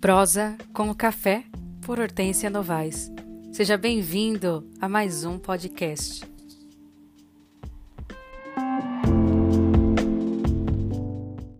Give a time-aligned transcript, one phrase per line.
[0.00, 1.44] Prosa com o Café,
[1.84, 3.10] por Hortência Novaes.
[3.52, 6.22] Seja bem-vindo a mais um podcast.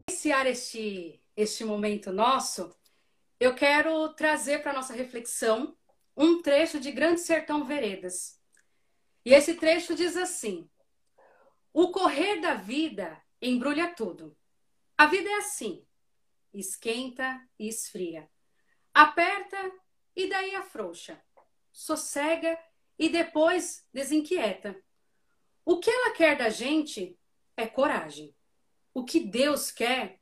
[0.08, 2.74] Iniciar este, este momento nosso,
[3.38, 5.76] eu quero trazer para nossa reflexão
[6.16, 8.40] um trecho de Grande Sertão Veredas.
[9.22, 10.66] E esse trecho diz assim:
[11.74, 14.34] O correr da vida embrulha tudo.
[14.96, 15.84] A vida é assim:
[16.52, 18.28] esquenta e esfria,
[18.92, 19.72] aperta
[20.14, 21.22] e daí afrouxa,
[21.72, 22.58] sossega
[22.98, 24.80] e depois desinquieta.
[25.64, 27.18] O que ela quer da gente
[27.56, 28.34] é coragem.
[28.92, 30.20] O que Deus quer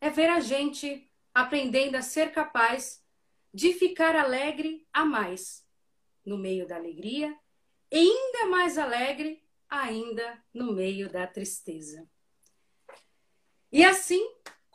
[0.00, 3.04] é ver a gente aprendendo a ser capaz
[3.54, 5.66] de ficar alegre a mais,
[6.24, 7.36] no meio da alegria,
[7.90, 12.08] e ainda mais alegre ainda no meio da tristeza.
[13.70, 14.26] E assim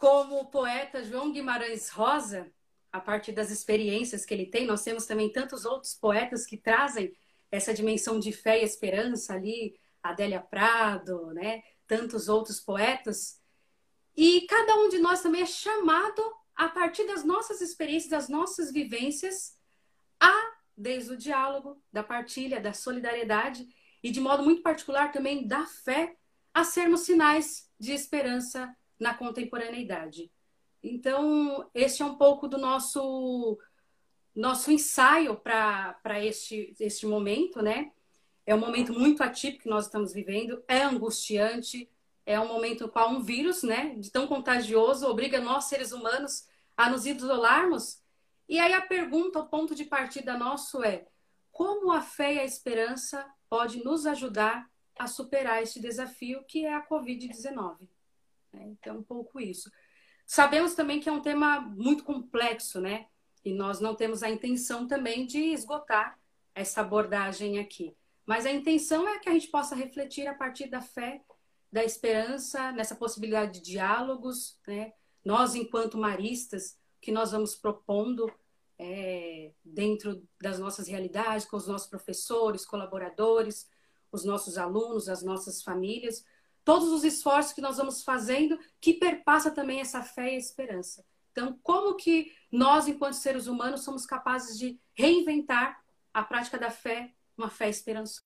[0.04, 2.52] como o poeta João Guimarães Rosa,
[2.92, 7.16] a partir das experiências que ele tem, nós temos também tantos outros poetas que trazem
[7.50, 11.64] essa dimensão de fé e esperança ali, Adélia Prado, né?
[11.88, 13.42] Tantos outros poetas.
[14.14, 16.22] E cada um de nós também é chamado
[16.54, 19.58] a partir das nossas experiências, das nossas vivências,
[20.20, 23.66] a desde o diálogo, da partilha, da solidariedade
[24.04, 26.18] e de modo muito particular também da fé,
[26.54, 30.32] a sermos sinais de esperança na contemporaneidade.
[30.82, 33.60] Então, esse é um pouco do nosso
[34.36, 37.92] nosso ensaio para este, este momento, né?
[38.48, 41.88] É um momento muito atípico que nós estamos vivendo, é angustiante,
[42.26, 46.90] é um momento qual um vírus, né, de tão contagioso, obriga nós, seres humanos, a
[46.90, 48.02] nos isolarmos.
[48.50, 51.06] E aí a pergunta, o ponto de partida nosso é:
[51.52, 56.74] como a fé e a esperança pode nos ajudar a superar este desafio que é
[56.74, 57.88] a Covid-19?
[58.54, 58.68] Né?
[58.68, 59.70] Então, um pouco isso.
[60.26, 63.08] Sabemos também que é um tema muito complexo, né?
[63.44, 66.18] E nós não temos a intenção também de esgotar
[66.56, 67.96] essa abordagem aqui.
[68.26, 71.22] Mas a intenção é que a gente possa refletir a partir da fé,
[71.72, 74.94] da esperança, nessa possibilidade de diálogos, né?
[75.26, 78.32] Nós, enquanto maristas, que nós vamos propondo
[78.78, 83.70] é, dentro das nossas realidades, com os nossos professores, colaboradores,
[84.12, 86.24] os nossos alunos, as nossas famílias,
[86.64, 91.06] todos os esforços que nós vamos fazendo que perpassa também essa fé e a esperança.
[91.32, 95.82] Então, como que nós, enquanto seres humanos, somos capazes de reinventar
[96.14, 98.22] a prática da fé, uma fé esperançosa?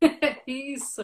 [0.46, 1.02] Isso.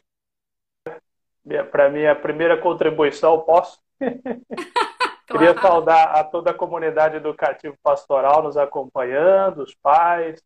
[1.71, 3.81] Para mim, a primeira contribuição, posso?
[5.27, 10.43] Queria saudar a toda a comunidade educativa pastoral nos acompanhando, os pais,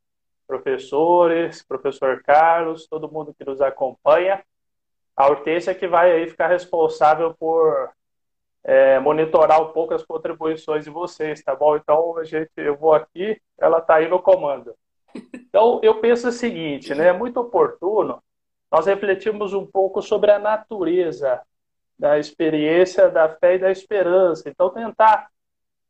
[0.50, 4.42] professores, professor Carlos, todo mundo que nos acompanha.
[5.16, 7.90] A Hortência que vai aí ficar responsável por
[8.64, 11.76] é, monitorar um pouco as contribuições de vocês, tá bom?
[11.76, 14.74] Então, a gente, eu vou aqui, ela está aí no comando.
[15.32, 17.08] Então, eu penso o seguinte, né?
[17.08, 18.22] É muito oportuno
[18.70, 21.40] nós refletirmos um pouco sobre a natureza
[21.98, 24.48] da experiência da fé e da esperança.
[24.48, 25.28] Então, tentar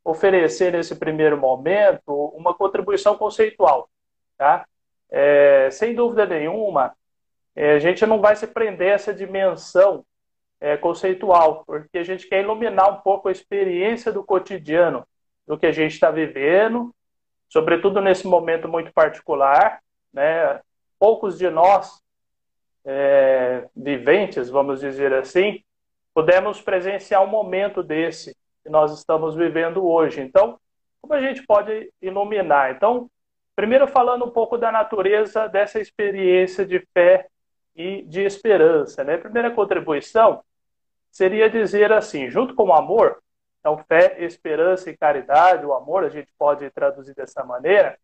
[0.05, 3.89] oferecer nesse primeiro momento uma contribuição conceitual.
[4.41, 4.65] Tá?
[5.11, 6.97] É, sem dúvida nenhuma,
[7.55, 10.03] é, a gente não vai se prender a essa dimensão
[10.59, 15.07] é, conceitual, porque a gente quer iluminar um pouco a experiência do cotidiano,
[15.47, 16.91] do que a gente está vivendo,
[17.51, 19.83] sobretudo nesse momento muito particular.
[20.11, 20.59] Né?
[20.99, 22.01] Poucos de nós,
[22.83, 25.63] é, viventes, vamos dizer assim,
[26.15, 28.35] pudemos presenciar um momento desse
[28.65, 30.23] que nós estamos vivendo hoje.
[30.23, 30.59] Então,
[31.03, 32.71] como a gente pode iluminar?
[32.71, 33.11] Então,
[33.61, 37.29] Primeiro, falando um pouco da natureza dessa experiência de fé
[37.77, 39.05] e de esperança.
[39.05, 39.17] Né?
[39.17, 40.43] A primeira contribuição
[41.11, 43.23] seria dizer assim: junto com o amor,
[43.59, 47.99] então fé, esperança e caridade, o amor a gente pode traduzir dessa maneira.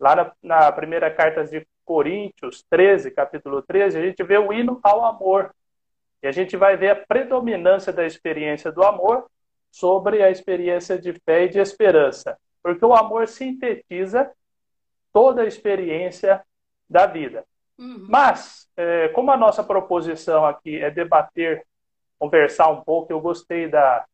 [0.00, 4.80] Lá na, na primeira carta de Coríntios 13, capítulo 13, a gente vê o hino
[4.82, 5.54] ao amor.
[6.22, 9.26] E a gente vai ver a predominância da experiência do amor
[9.70, 12.38] sobre a experiência de fé e de esperança.
[12.62, 14.32] Porque o amor sintetiza
[15.18, 16.44] toda a experiência
[16.88, 17.44] da vida.
[17.76, 18.06] Uhum.
[18.08, 21.66] Mas, é, como a nossa proposição aqui é debater,
[22.16, 24.04] conversar um pouco, eu gostei da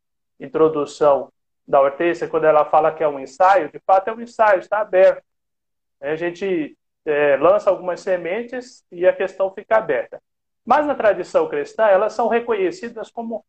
[0.40, 1.30] introdução
[1.68, 4.78] da Hortência, quando ela fala que é um ensaio, de fato é um ensaio, está
[4.80, 5.22] aberto.
[6.00, 6.74] A gente
[7.04, 10.22] é, lança algumas sementes e a questão fica aberta.
[10.64, 13.44] Mas na tradição cristã, elas são reconhecidas como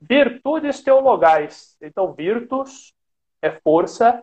[0.00, 1.76] virtudes teologais.
[1.82, 2.94] Então, virtus
[3.42, 4.22] é força,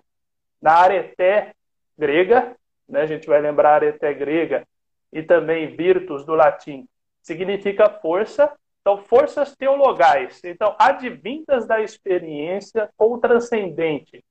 [0.61, 1.53] na areté
[1.97, 2.55] grega,
[2.87, 3.01] né?
[3.01, 4.67] a gente vai lembrar até grega,
[5.11, 6.87] e também virtus do latim,
[7.21, 8.53] significa força.
[8.81, 14.23] Então, forças teologais, então, advindas da experiência ou transcendente,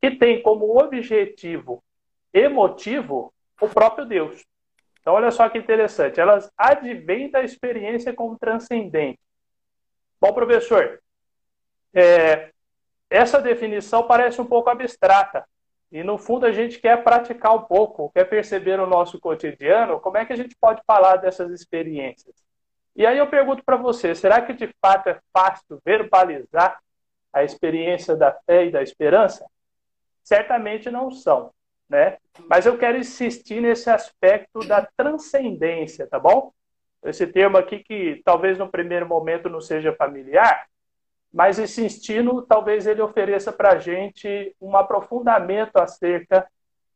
[0.00, 1.84] que tem como objetivo
[2.32, 3.30] emotivo
[3.60, 4.42] o próprio Deus.
[5.00, 9.20] Então, olha só que interessante, elas advêm da experiência como transcendente.
[10.18, 11.00] Bom, professor,
[11.92, 12.52] é,
[13.10, 15.46] essa definição parece um pouco abstrata,
[15.90, 20.16] e no fundo a gente quer praticar um pouco, quer perceber no nosso cotidiano como
[20.18, 22.34] é que a gente pode falar dessas experiências.
[22.94, 26.78] E aí eu pergunto para você, será que de fato é fácil verbalizar
[27.32, 29.46] a experiência da fé e da esperança?
[30.22, 31.50] Certamente não são,
[31.88, 32.18] né?
[32.48, 36.52] Mas eu quero insistir nesse aspecto da transcendência, tá bom?
[37.02, 40.66] Esse termo aqui que talvez no primeiro momento não seja familiar,
[41.32, 46.46] mas esse instinto talvez ele ofereça para a gente um aprofundamento acerca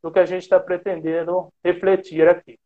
[0.03, 2.59] do que a gente está pretendendo refletir aqui.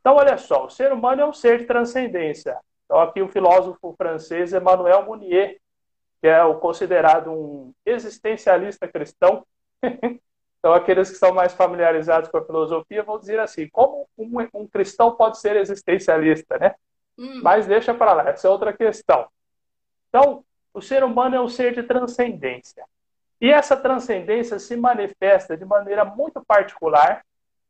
[0.00, 2.58] Então, olha só, o ser humano é um ser de transcendência.
[2.84, 5.58] Então, aqui o filósofo francês Emmanuel Mounier,
[6.20, 9.44] que é o considerado um existencialista cristão.
[10.58, 14.66] então, aqueles que são mais familiarizados com a filosofia vão dizer assim: como um, um
[14.66, 16.74] cristão pode ser existencialista, né?
[17.18, 17.40] Hum.
[17.42, 19.28] Mas deixa para lá, essa é outra questão.
[20.08, 22.84] Então, o ser humano é um ser de transcendência.
[23.40, 27.24] E essa transcendência se manifesta de maneira muito particular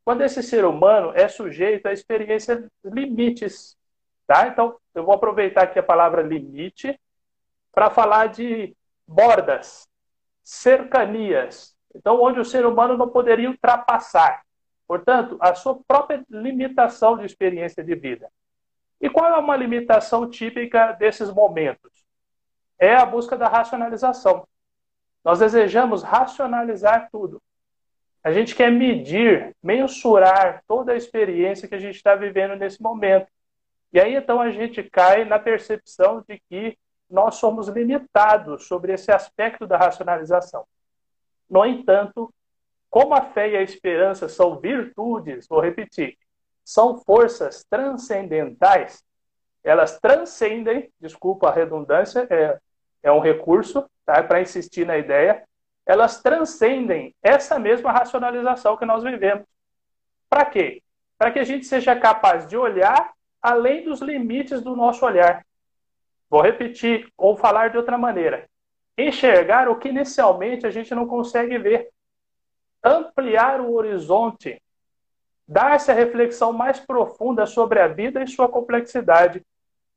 [0.05, 3.77] quando esse ser humano é sujeito a experiências limites.
[4.27, 4.47] Tá?
[4.47, 6.99] Então, eu vou aproveitar aqui a palavra limite
[7.71, 8.75] para falar de
[9.07, 9.87] bordas,
[10.43, 11.75] cercanias.
[11.95, 14.43] Então, onde o ser humano não poderia ultrapassar.
[14.87, 18.29] Portanto, a sua própria limitação de experiência de vida.
[18.99, 21.92] E qual é uma limitação típica desses momentos?
[22.79, 24.47] É a busca da racionalização.
[25.23, 27.41] Nós desejamos racionalizar tudo.
[28.23, 33.27] A gente quer medir, mensurar toda a experiência que a gente está vivendo nesse momento.
[33.91, 36.77] E aí então a gente cai na percepção de que
[37.09, 40.65] nós somos limitados sobre esse aspecto da racionalização.
[41.49, 42.33] No entanto,
[42.89, 46.17] como a fé e a esperança são virtudes, vou repetir,
[46.63, 49.03] são forças transcendentais,
[49.63, 52.59] elas transcendem, desculpa a redundância, é,
[53.01, 55.43] é um recurso tá, para insistir na ideia,
[55.85, 59.45] elas transcendem essa mesma racionalização que nós vivemos.
[60.29, 60.81] Para quê?
[61.17, 65.45] Para que a gente seja capaz de olhar além dos limites do nosso olhar.
[66.29, 68.49] Vou repetir ou falar de outra maneira.
[68.97, 71.89] Enxergar o que inicialmente a gente não consegue ver.
[72.83, 74.61] Ampliar o horizonte.
[75.47, 79.45] Dar essa reflexão mais profunda sobre a vida e sua complexidade.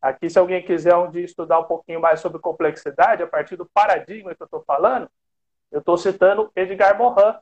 [0.06, 3.66] Aqui, se alguém quiser um dia estudar um pouquinho mais sobre complexidade, a partir do
[3.66, 5.10] paradigma que eu estou falando,
[5.68, 7.36] eu estou citando Edgar Morin.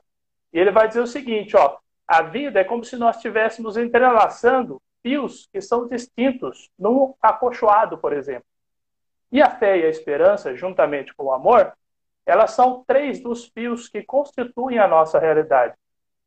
[0.51, 1.77] E ele vai dizer o seguinte: ó,
[2.07, 8.13] a vida é como se nós estivéssemos entrelaçando fios que são distintos num acolchoado, por
[8.13, 8.47] exemplo.
[9.31, 11.71] E a fé e a esperança, juntamente com o amor,
[12.25, 15.75] elas são três dos fios que constituem a nossa realidade.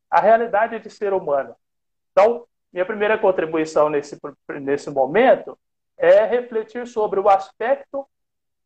[0.09, 1.53] A realidade de ser humano.
[2.13, 4.17] Então, minha primeira contribuição nesse,
[4.61, 5.59] nesse momento
[5.99, 8.07] é refletir sobre o aspecto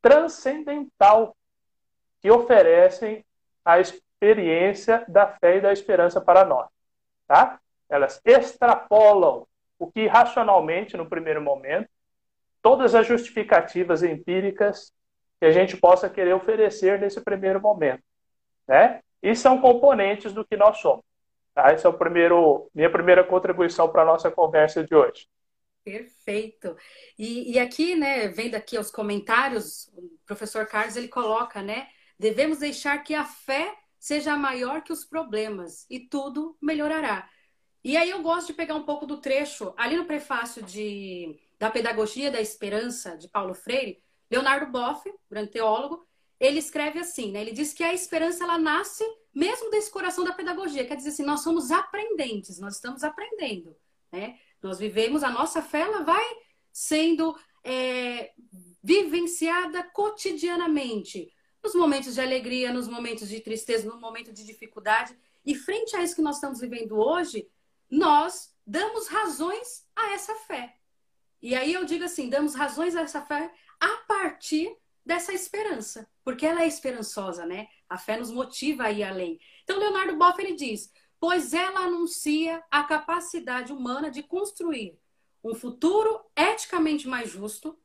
[0.01, 1.35] transcendental
[2.21, 3.25] que oferecem
[3.65, 6.69] a experiência da fé e da esperança para nós.
[7.27, 7.59] Tá?
[7.89, 9.47] Elas extrapolam
[9.79, 11.89] o que racionalmente, no primeiro momento,
[12.61, 14.93] todas as justificativas empíricas
[15.39, 18.03] que a gente possa querer oferecer nesse primeiro momento.
[18.67, 19.01] Né?
[19.21, 21.03] E são componentes do que nós somos.
[21.55, 21.71] Tá?
[21.71, 25.27] Essa é o primeiro, minha primeira contribuição para a nossa conversa de hoje.
[25.83, 26.77] Perfeito.
[27.17, 31.87] E, e, aqui, né, vendo aqui os comentários, o professor Carlos ele coloca, né,
[32.17, 37.29] devemos deixar que a fé seja maior que os problemas e tudo melhorará.
[37.83, 41.69] E aí eu gosto de pegar um pouco do trecho ali no prefácio de da
[41.69, 46.05] Pedagogia da Esperança de Paulo Freire, Leonardo Boff, grande teólogo,
[46.39, 47.39] ele escreve assim, né?
[47.39, 51.23] Ele diz que a esperança ela nasce mesmo desse coração da pedagogia, quer dizer assim,
[51.23, 53.75] nós somos aprendentes, nós estamos aprendendo,
[54.11, 54.37] né?
[54.63, 56.23] Nós vivemos, a nossa fé ela vai
[56.71, 58.31] sendo é,
[58.81, 61.31] vivenciada cotidianamente,
[61.63, 65.17] nos momentos de alegria, nos momentos de tristeza, no momento de dificuldade.
[65.45, 67.47] E frente a isso que nós estamos vivendo hoje,
[67.89, 70.75] nós damos razões a essa fé.
[71.41, 76.45] E aí eu digo assim, damos razões a essa fé a partir dessa esperança, porque
[76.45, 77.67] ela é esperançosa, né?
[77.89, 79.39] A fé nos motiva a ir além.
[79.63, 80.91] Então Leonardo Boff ele diz:
[81.23, 84.99] pois ela anuncia a capacidade humana de construir
[85.41, 87.79] um futuro eticamente mais justo,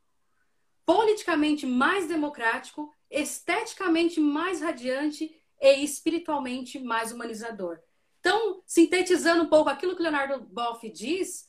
[0.84, 7.78] politicamente mais democrático, esteticamente mais radiante e espiritualmente mais humanizador.
[8.18, 11.48] Então, sintetizando um pouco aquilo que Leonardo Boff diz,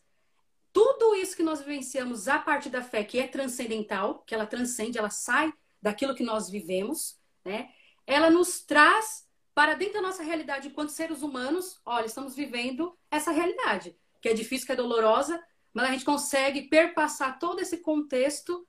[0.72, 5.00] tudo isso que nós vivenciamos a partir da fé, que é transcendental, que ela transcende,
[5.00, 7.72] ela sai daquilo que nós vivemos, né?
[8.06, 9.28] Ela nos traz
[9.60, 11.82] para dentro da nossa realidade enquanto seres humanos.
[11.86, 15.38] Olha, estamos vivendo essa realidade, que é difícil, que é dolorosa,
[15.74, 18.66] mas a gente consegue perpassar todo esse contexto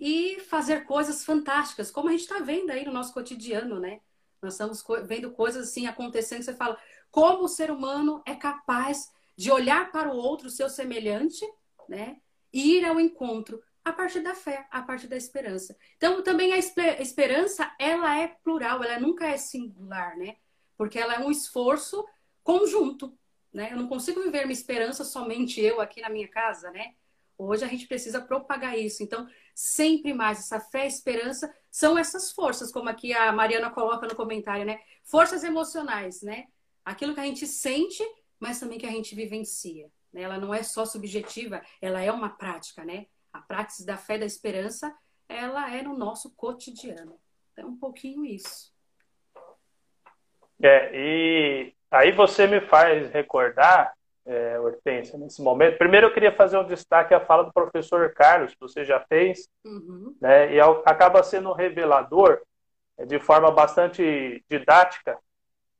[0.00, 4.00] e fazer coisas fantásticas, como a gente está vendo aí no nosso cotidiano, né?
[4.42, 6.76] Nós estamos vendo coisas assim acontecendo, você fala,
[7.08, 11.48] como o ser humano é capaz de olhar para o outro, seu semelhante,
[11.88, 12.16] né?
[12.52, 15.76] E ir ao encontro a partir da fé, a partir da esperança.
[15.96, 20.36] Então, também a esperança, ela é plural, ela nunca é singular, né?
[20.76, 22.04] Porque ela é um esforço
[22.42, 23.16] conjunto,
[23.52, 23.72] né?
[23.72, 26.94] Eu não consigo viver minha esperança somente eu aqui na minha casa, né?
[27.36, 29.02] Hoje a gente precisa propagar isso.
[29.02, 34.14] Então, sempre mais essa fé esperança são essas forças, como aqui a Mariana coloca no
[34.14, 34.80] comentário, né?
[35.02, 36.46] Forças emocionais, né?
[36.84, 38.04] Aquilo que a gente sente
[38.42, 39.88] mas também que a gente vivencia.
[40.12, 40.22] Né?
[40.22, 43.06] Ela não é só subjetiva, ela é uma prática, né?
[43.32, 44.94] A prática da fé da esperança,
[45.28, 47.18] ela é no nosso cotidiano.
[47.56, 48.72] É um pouquinho isso.
[50.62, 53.92] É, e aí você me faz recordar,
[54.24, 55.78] é, Hortência, nesse momento.
[55.78, 59.48] Primeiro eu queria fazer um destaque à fala do professor Carlos, que você já fez,
[59.64, 60.14] uhum.
[60.20, 62.40] né, e acaba sendo revelador
[62.96, 65.18] é, de forma bastante didática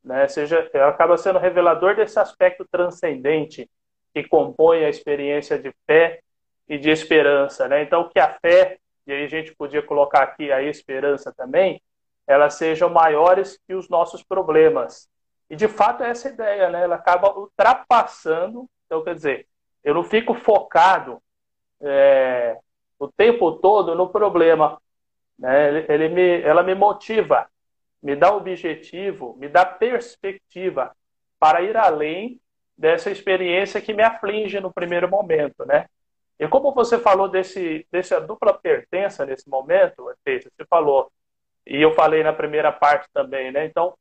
[0.03, 0.27] né?
[0.27, 3.69] Seja, acaba sendo revelador desse aspecto transcendente
[4.13, 6.21] que compõe a experiência de fé
[6.67, 7.81] e de esperança, né?
[7.81, 11.81] Então, que a fé, e aí a gente podia colocar aqui a esperança também,
[12.25, 15.09] elas sejam maiores que os nossos problemas.
[15.49, 16.83] E de fato é essa ideia, né?
[16.83, 18.69] Ela acaba ultrapassando.
[18.85, 19.47] Então, quer dizer,
[19.83, 21.21] eu não fico focado
[21.81, 22.57] é,
[22.97, 24.81] o tempo todo no problema.
[25.37, 25.67] Né?
[25.67, 27.47] Ele, ele me, ela me motiva
[28.03, 30.93] me dá objetivo, me dá perspectiva
[31.39, 32.39] para ir além
[32.77, 35.87] dessa experiência que me aflige no primeiro momento, né?
[36.39, 41.11] E como você falou desse dessa dupla pertença nesse momento, você falou
[41.65, 43.65] e eu falei na primeira parte também, né?
[43.65, 43.97] Então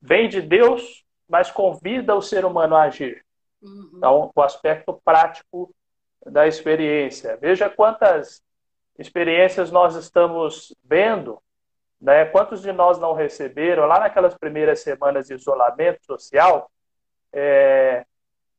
[0.00, 3.24] vem de Deus, mas convida o ser humano a agir.
[3.60, 3.90] Uhum.
[3.96, 5.74] Então o aspecto prático
[6.24, 7.36] da experiência.
[7.36, 8.42] Veja quantas
[8.98, 11.42] experiências nós estamos vendo
[12.02, 12.24] né?
[12.24, 16.68] Quantos de nós não receberam, lá naquelas primeiras semanas de isolamento social,
[17.32, 18.04] é,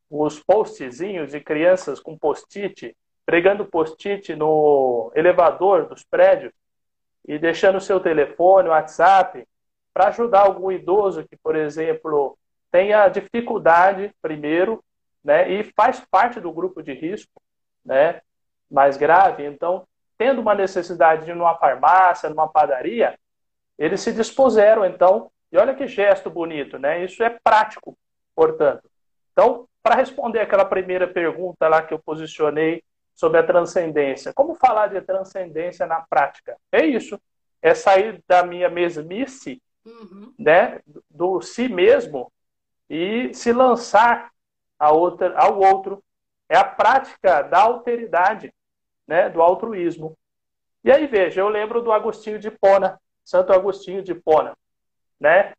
[0.09, 6.51] os postzinhos de crianças com post-it, pregando post-it no elevador dos prédios
[7.25, 9.47] e deixando seu telefone, WhatsApp,
[9.93, 12.37] para ajudar algum idoso que, por exemplo,
[12.71, 14.83] tenha dificuldade, primeiro,
[15.23, 17.41] né, e faz parte do grupo de risco
[17.85, 18.21] né,
[18.69, 19.45] mais grave.
[19.45, 19.87] Então,
[20.17, 23.17] tendo uma necessidade de ir numa farmácia, numa padaria,
[23.77, 27.03] eles se dispuseram, então, e olha que gesto bonito, né?
[27.03, 27.97] Isso é prático,
[28.35, 28.89] portanto.
[29.31, 32.83] Então, para responder aquela primeira pergunta lá que eu posicionei
[33.15, 36.58] sobre a transcendência, como falar de transcendência na prática?
[36.72, 37.20] É isso,
[37.62, 40.34] é sair da minha mesmice, uhum.
[40.38, 40.79] né,
[41.10, 42.32] do si mesmo
[42.89, 44.32] e se lançar
[44.77, 46.03] a outra, ao outro.
[46.50, 48.53] É a prática da alteridade,
[49.08, 50.17] né, do altruísmo.
[50.84, 54.55] E aí, veja, eu lembro do Agostinho de Pona, Santo Agostinho de Pona,
[55.20, 55.53] né?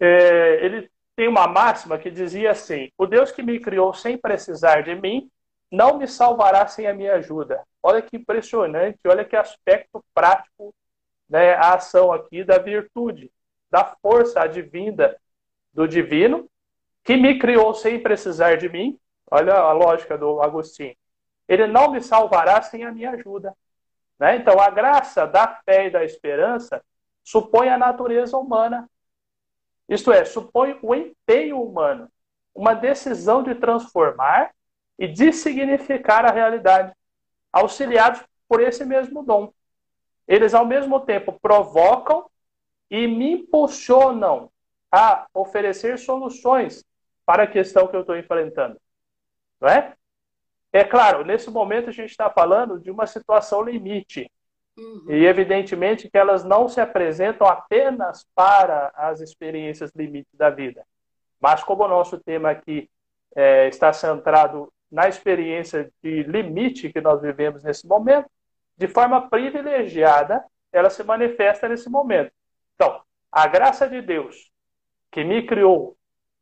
[0.00, 4.82] É, ele tem uma máxima que dizia assim: O Deus que me criou sem precisar
[4.82, 5.30] de mim
[5.70, 7.62] não me salvará sem a minha ajuda.
[7.82, 10.74] Olha que impressionante, olha que aspecto prático
[11.28, 13.30] né, a ação aqui da virtude,
[13.70, 15.18] da força advinda
[15.72, 16.48] do divino,
[17.04, 18.98] que me criou sem precisar de mim.
[19.30, 20.96] Olha a lógica do Agostinho.
[21.46, 23.54] Ele não me salvará sem a minha ajuda.
[24.18, 24.36] Né?
[24.36, 26.82] Então, a graça da fé e da esperança
[27.22, 28.88] supõe a natureza humana.
[29.88, 32.10] Isto é, supõe o empenho humano,
[32.54, 34.50] uma decisão de transformar
[34.98, 36.92] e de significar a realidade,
[37.52, 39.52] auxiliados por esse mesmo dom.
[40.26, 42.28] Eles, ao mesmo tempo, provocam
[42.90, 44.50] e me impulsionam
[44.90, 46.84] a oferecer soluções
[47.24, 48.80] para a questão que eu estou enfrentando.
[49.60, 49.94] Não é?
[50.72, 54.30] É claro, nesse momento a gente está falando de uma situação limite.
[54.76, 55.06] Uhum.
[55.08, 60.84] E evidentemente que elas não se apresentam apenas para as experiências limite da vida.
[61.40, 62.88] Mas como o nosso tema aqui
[63.34, 68.30] é, está centrado na experiência de limite que nós vivemos nesse momento,
[68.76, 72.32] de forma privilegiada, ela se manifesta nesse momento.
[72.74, 74.50] Então, a graça de Deus,
[75.10, 75.96] que me criou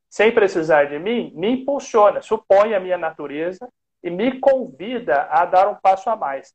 [0.08, 3.68] sem precisar de mim, me impulsiona, supõe a minha natureza
[4.02, 6.54] e me convida a dar um passo a mais.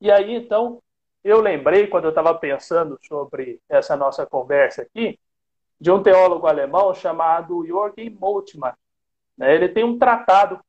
[0.00, 0.82] E aí, então,
[1.22, 5.18] eu lembrei, quando eu estava pensando sobre essa nossa conversa aqui,
[5.80, 8.74] de um teólogo alemão chamado Jürgen Moltmann.
[9.36, 9.54] Né?
[9.54, 10.60] Ele tem um tratado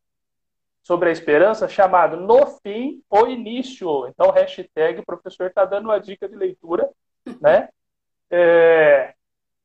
[0.83, 4.07] sobre a esperança chamado No Fim ou Início.
[4.07, 6.89] Então, hashtag, o professor está dando uma dica de leitura,
[7.41, 7.69] né?
[8.31, 9.13] É,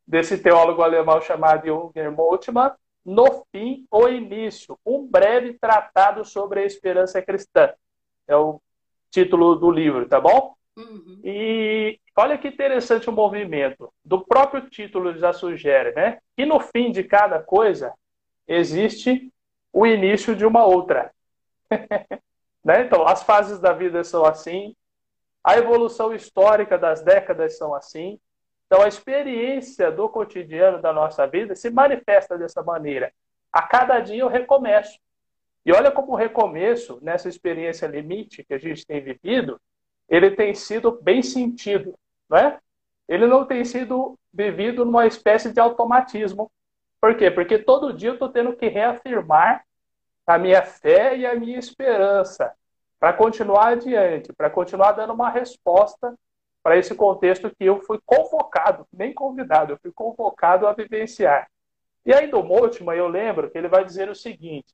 [0.06, 2.72] desse teólogo alemão chamado Jürgen Moltmann,
[3.04, 7.72] No Fim ou Início, um breve tratado sobre a esperança cristã.
[8.26, 8.60] É o
[9.10, 10.54] título do livro, tá bom?
[10.76, 11.20] Uhum.
[11.22, 13.92] E olha que interessante o movimento.
[14.04, 16.18] Do próprio título já sugere, né?
[16.36, 17.92] Que no fim de cada coisa
[18.46, 19.32] existe
[19.74, 21.12] o início de uma outra.
[22.64, 22.82] né?
[22.82, 24.74] Então, as fases da vida são assim,
[25.42, 28.18] a evolução histórica das décadas são assim.
[28.66, 33.12] Então, a experiência do cotidiano da nossa vida se manifesta dessa maneira.
[33.52, 34.98] A cada dia eu recomeço.
[35.66, 39.60] E olha como o recomeço, nessa experiência limite que a gente tem vivido,
[40.08, 42.58] ele tem sido bem sentido, não é?
[43.08, 46.50] Ele não tem sido vivido numa espécie de automatismo.
[47.04, 47.30] Por quê?
[47.30, 49.62] Porque todo dia eu estou tendo que reafirmar
[50.26, 52.50] a minha fé e a minha esperança
[52.98, 56.18] para continuar adiante, para continuar dando uma resposta
[56.62, 61.46] para esse contexto que eu fui convocado, nem convidado, eu fui convocado a vivenciar.
[62.06, 64.72] E aí do Moltmann, eu lembro que ele vai dizer o seguinte: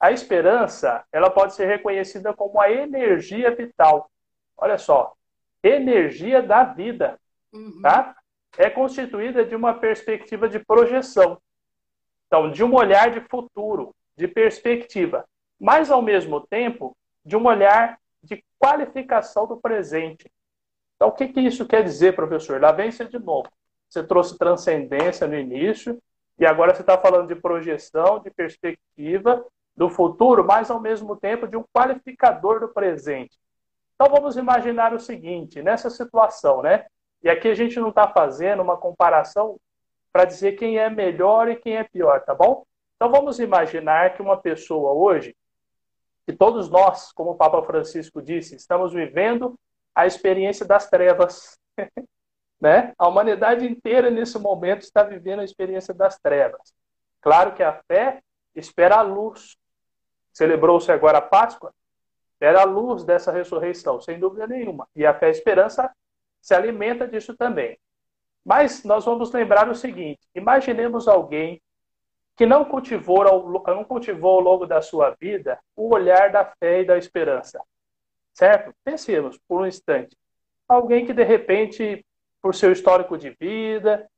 [0.00, 4.10] a esperança, ela pode ser reconhecida como a energia vital.
[4.56, 5.14] Olha só,
[5.62, 7.16] energia da vida,
[7.52, 7.80] uhum.
[7.80, 8.16] tá?
[8.58, 11.40] É constituída de uma perspectiva de projeção.
[12.34, 15.24] Então, de um olhar de futuro, de perspectiva,
[15.56, 20.28] mas ao mesmo tempo de um olhar de qualificação do presente.
[20.96, 22.60] Então, o que, que isso quer dizer, professor?
[22.60, 23.48] Lá vem você de novo.
[23.88, 25.96] Você trouxe transcendência no início,
[26.36, 31.46] e agora você está falando de projeção, de perspectiva do futuro, mas ao mesmo tempo
[31.46, 33.38] de um qualificador do presente.
[33.94, 36.84] Então vamos imaginar o seguinte, nessa situação, né?
[37.22, 39.56] E aqui a gente não está fazendo uma comparação
[40.14, 42.64] para dizer quem é melhor e quem é pior, tá bom?
[42.94, 45.36] Então vamos imaginar que uma pessoa hoje,
[46.24, 49.58] que todos nós, como o Papa Francisco disse, estamos vivendo
[49.92, 51.58] a experiência das trevas.
[52.60, 52.94] né?
[52.96, 56.72] A humanidade inteira nesse momento está vivendo a experiência das trevas.
[57.20, 58.22] Claro que a fé
[58.54, 59.56] espera a luz.
[60.32, 61.74] Celebrou-se agora a Páscoa,
[62.34, 64.86] espera a luz dessa ressurreição, sem dúvida nenhuma.
[64.94, 65.92] E a fé e a esperança
[66.40, 67.76] se alimenta disso também.
[68.44, 71.60] Mas nós vamos lembrar o seguinte: imaginemos alguém
[72.36, 73.24] que não cultivou,
[73.66, 77.62] não cultivou ao longo da sua vida o olhar da fé e da esperança.
[78.32, 78.74] Certo?
[78.84, 80.16] Pensemos por um instante.
[80.68, 82.04] Alguém que, de repente,
[82.42, 84.08] por seu histórico de vida,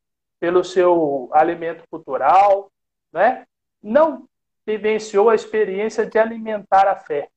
[0.41, 2.71] pelo seu alimento cultural,
[3.13, 3.47] né,
[3.83, 4.27] não
[4.67, 7.29] vivenciou a experiência de alimentar a fé,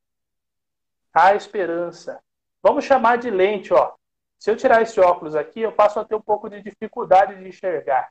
[1.12, 2.20] a esperança.
[2.62, 3.92] Vamos chamar de lente, ó.
[4.40, 7.46] Se eu tirar esse óculos aqui, eu passo a ter um pouco de dificuldade de
[7.46, 8.10] enxergar.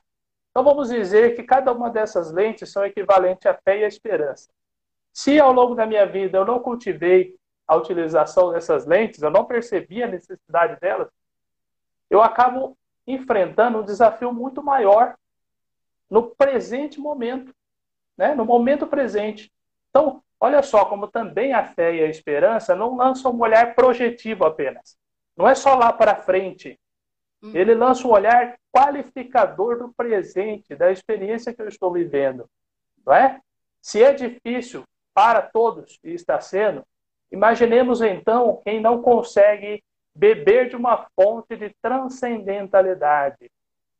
[0.50, 4.48] Então vamos dizer que cada uma dessas lentes são equivalentes à fé e à esperança.
[5.12, 9.44] Se ao longo da minha vida eu não cultivei a utilização dessas lentes, eu não
[9.44, 11.08] percebi a necessidade delas,
[12.08, 15.16] eu acabo enfrentando um desafio muito maior
[16.08, 17.52] no presente momento,
[18.16, 18.36] né?
[18.36, 19.52] no momento presente.
[19.90, 24.44] Então, olha só como também a fé e a esperança não lançam um olhar projetivo
[24.44, 24.96] apenas.
[25.36, 26.78] Não é só lá para frente,
[27.42, 27.52] Uhum.
[27.54, 32.48] Ele lança um olhar qualificador do presente, da experiência que eu estou vivendo.
[33.04, 33.40] Não é?
[33.80, 36.84] Se é difícil para todos, e está sendo,
[37.32, 39.82] imaginemos então quem não consegue
[40.14, 43.50] beber de uma fonte de transcendentalidade,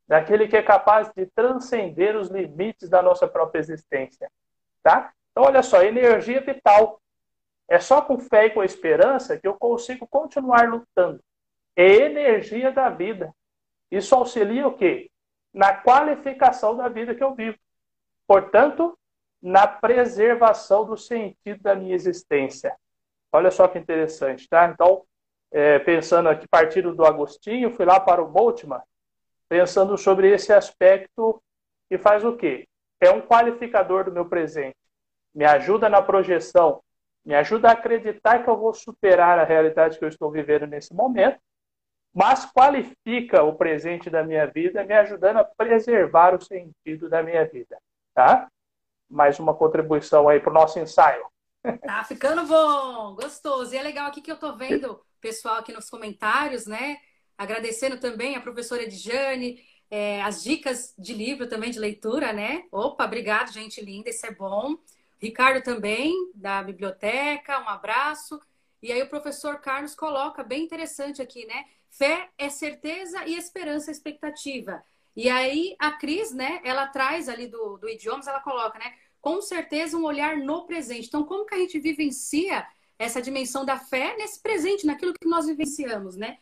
[0.07, 4.29] daquele que é capaz de transcender os limites da nossa própria existência.
[4.83, 5.11] Tá?
[5.31, 7.00] Então, olha só, energia vital.
[7.71, 11.23] É só com fé e com esperança que eu consigo continuar lutando
[11.73, 13.33] é energia da vida.
[13.89, 15.09] Isso auxilia o quê?
[15.53, 17.57] Na qualificação da vida que eu vivo.
[18.27, 18.99] Portanto,
[19.41, 22.75] na preservação do sentido da minha existência.
[23.31, 24.67] Olha só que interessante, tá?
[24.67, 25.05] Então,
[25.49, 28.81] é, pensando aqui, partindo do Agostinho, fui lá para o Moltmann,
[29.47, 31.41] pensando sobre esse aspecto
[31.89, 32.67] que faz o quê?
[32.99, 34.75] É um qualificador do meu presente.
[35.33, 36.83] Me ajuda na projeção,
[37.23, 40.93] me ajuda a acreditar que eu vou superar a realidade que eu estou vivendo nesse
[40.93, 41.39] momento
[42.13, 47.45] mas qualifica o presente da minha vida, me ajudando a preservar o sentido da minha
[47.45, 47.77] vida,
[48.13, 48.49] tá?
[49.09, 51.25] Mais uma contribuição aí para o nosso ensaio.
[51.85, 53.73] Tá ficando bom, gostoso.
[53.73, 56.97] E é legal aqui que eu tô vendo pessoal aqui nos comentários, né?
[57.37, 62.63] Agradecendo também a professora Edjane, é, as dicas de livro também, de leitura, né?
[62.71, 64.75] Opa, obrigado, gente linda, isso é bom.
[65.21, 68.39] Ricardo também, da biblioteca, um abraço.
[68.81, 71.65] E aí o professor Carlos coloca bem interessante aqui, né?
[71.89, 74.83] Fé é certeza e esperança é expectativa.
[75.15, 78.93] E aí a Cris, né, ela traz ali do, do idiomas, ela coloca, né?
[79.21, 81.07] com certeza um olhar no presente.
[81.07, 85.45] Então, como que a gente vivencia essa dimensão da fé nesse presente, naquilo que nós
[85.45, 86.37] vivenciamos, né?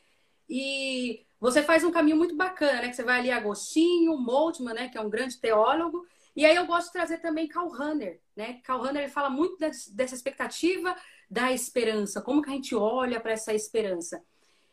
[0.50, 2.90] E você faz um caminho muito bacana, né?
[2.90, 4.90] Que você vai ali Agostinho, Moltmann, né?
[4.90, 6.06] Que é um grande teólogo.
[6.40, 8.62] E aí eu gosto de trazer também Karl Rahner, né?
[8.64, 10.96] Karl Rahner ele fala muito dessa expectativa
[11.30, 14.24] da esperança, como que a gente olha para essa esperança.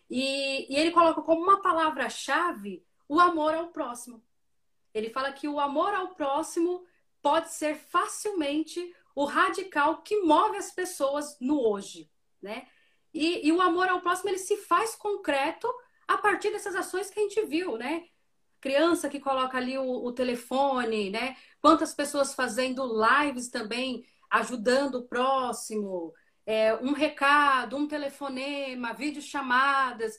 [0.08, 4.22] E, e ele coloca como uma palavra-chave o amor ao próximo.
[4.94, 6.86] Ele fala que o amor ao próximo
[7.20, 12.08] pode ser facilmente o radical que move as pessoas no hoje,
[12.40, 12.68] né?
[13.12, 15.66] E, e, o amor ao próximo ele se faz concreto
[16.06, 18.04] a partir dessas ações que a gente viu, né?
[18.60, 21.36] Criança que coloca ali o, o telefone, né?
[21.66, 26.14] Quantas pessoas fazendo lives também, ajudando o próximo,
[26.46, 30.16] é, um recado, um telefonema, videochamadas,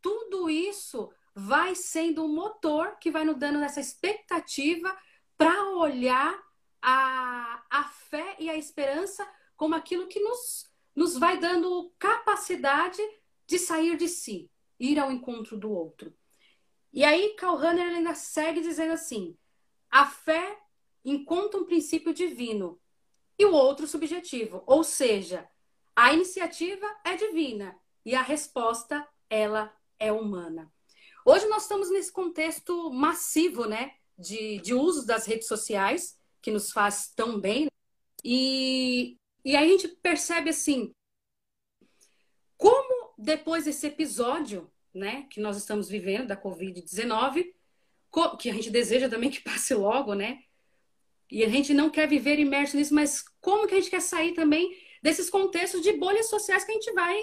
[0.00, 4.96] tudo isso vai sendo um motor que vai nos dando essa expectativa
[5.36, 6.40] para olhar
[6.80, 13.02] a, a fé e a esperança como aquilo que nos, nos vai dando capacidade
[13.48, 16.14] de sair de si, ir ao encontro do outro.
[16.92, 19.36] E aí, Karl Rahner ainda segue dizendo assim:
[19.90, 20.60] a fé
[21.04, 22.80] encontra um princípio divino
[23.38, 25.48] e o outro subjetivo, ou seja,
[25.94, 30.72] a iniciativa é divina e a resposta ela é humana.
[31.24, 36.70] Hoje nós estamos nesse contexto massivo, né, de, de uso das redes sociais, que nos
[36.70, 37.68] faz tão bem,
[38.22, 40.92] e, e a gente percebe assim,
[42.56, 47.52] como depois desse episódio, né, que nós estamos vivendo da Covid-19,
[48.38, 50.42] que a gente deseja também que passe logo, né,
[51.30, 54.32] e a gente não quer viver imerso nisso, mas como que a gente quer sair
[54.34, 57.20] também desses contextos de bolhas sociais que a gente vai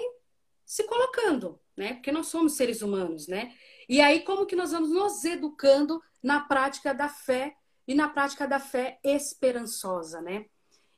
[0.64, 1.94] se colocando, né?
[1.94, 3.54] Porque nós somos seres humanos, né?
[3.88, 8.46] E aí, como que nós vamos nos educando na prática da fé e na prática
[8.46, 10.46] da fé esperançosa, né?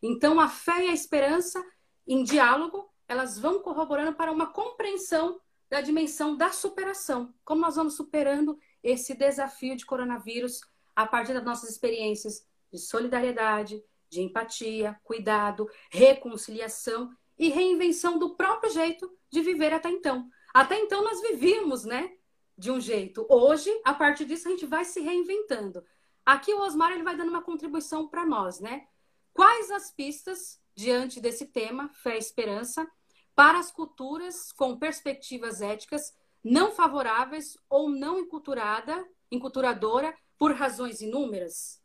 [0.03, 1.65] Então, a fé e a esperança,
[2.07, 5.41] em diálogo, elas vão corroborando para uma compreensão
[5.71, 7.35] da dimensão da superação.
[7.45, 10.61] Como nós vamos superando esse desafio de coronavírus
[10.95, 18.71] a partir das nossas experiências de solidariedade, de empatia, cuidado, reconciliação e reinvenção do próprio
[18.71, 20.29] jeito de viver até então.
[20.53, 22.13] Até então nós vivíamos, né?
[22.57, 23.27] de um jeito.
[23.29, 25.85] Hoje, a partir disso, a gente vai se reinventando.
[26.25, 28.87] Aqui o Osmar ele vai dando uma contribuição para nós, né?
[29.33, 32.89] Quais as pistas diante desse tema, fé e esperança,
[33.35, 41.83] para as culturas com perspectivas éticas não favoráveis ou não enculturada, enculturadora por razões inúmeras?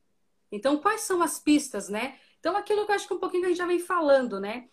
[0.52, 2.18] Então, quais são as pistas, né?
[2.40, 4.68] Então, aquilo que eu acho que um pouquinho a gente já vem falando, né?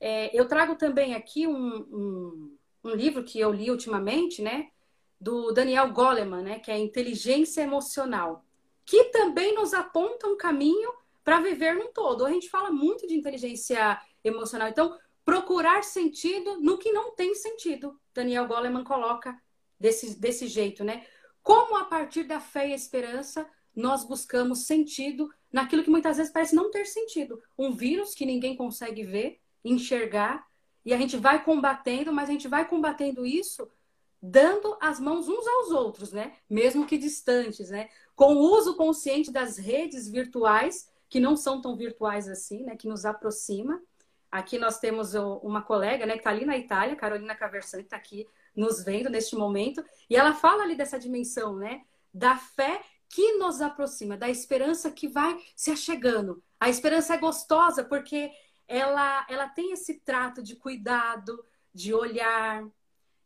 [0.00, 4.70] É, eu trago também aqui um, um, um livro que eu li ultimamente, né?
[5.20, 8.44] do Daniel Goleman, né, que é inteligência emocional,
[8.84, 10.92] que também nos aponta um caminho
[11.24, 12.24] para viver num todo.
[12.24, 18.00] A gente fala muito de inteligência emocional, então procurar sentido no que não tem sentido.
[18.14, 19.36] Daniel Goleman coloca
[19.78, 21.06] desse, desse jeito, né?
[21.42, 26.54] Como a partir da fé e esperança nós buscamos sentido naquilo que muitas vezes parece
[26.54, 27.40] não ter sentido.
[27.56, 30.46] Um vírus que ninguém consegue ver, enxergar,
[30.84, 33.68] e a gente vai combatendo, mas a gente vai combatendo isso
[34.20, 36.32] dando as mãos uns aos outros, né?
[36.50, 37.88] Mesmo que distantes, né?
[38.16, 42.76] Com o uso consciente das redes virtuais, que não são tão virtuais assim, né?
[42.76, 43.80] Que nos aproxima.
[44.30, 46.14] Aqui nós temos uma colega, né?
[46.14, 49.84] Que está ali na Itália, Carolina Caversani, está aqui nos vendo neste momento.
[50.10, 51.82] E ela fala ali dessa dimensão, né?
[52.12, 56.42] Da fé que nos aproxima, da esperança que vai se achegando.
[56.60, 58.30] A esperança é gostosa porque
[58.66, 61.42] ela, ela tem esse trato de cuidado,
[61.72, 62.68] de olhar,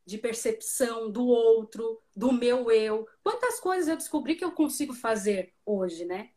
[0.04, 3.08] de percepção do outro, do meu eu.
[3.22, 6.30] Quantas coisas eu descobri que eu consigo fazer hoje, né?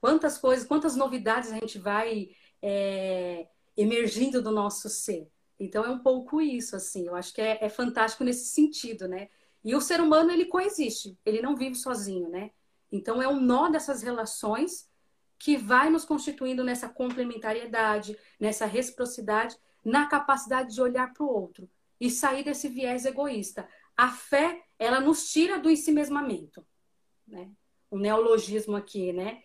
[0.00, 2.30] Quantas coisas, quantas novidades a gente vai
[2.62, 5.28] é, emergindo do nosso ser.
[5.58, 7.06] Então é um pouco isso, assim.
[7.06, 9.28] Eu acho que é, é fantástico nesse sentido, né?
[9.64, 12.52] E o ser humano ele coexiste, ele não vive sozinho, né?
[12.90, 14.88] Então é um nó dessas relações
[15.38, 21.70] que vai nos constituindo nessa complementariedade, nessa reciprocidade, na capacidade de olhar para o outro
[22.00, 23.68] e sair desse viés egoísta.
[23.96, 26.66] A fé, ela nos tira do ensimesmamento,
[27.26, 27.50] né?
[27.90, 29.42] O neologismo aqui, né?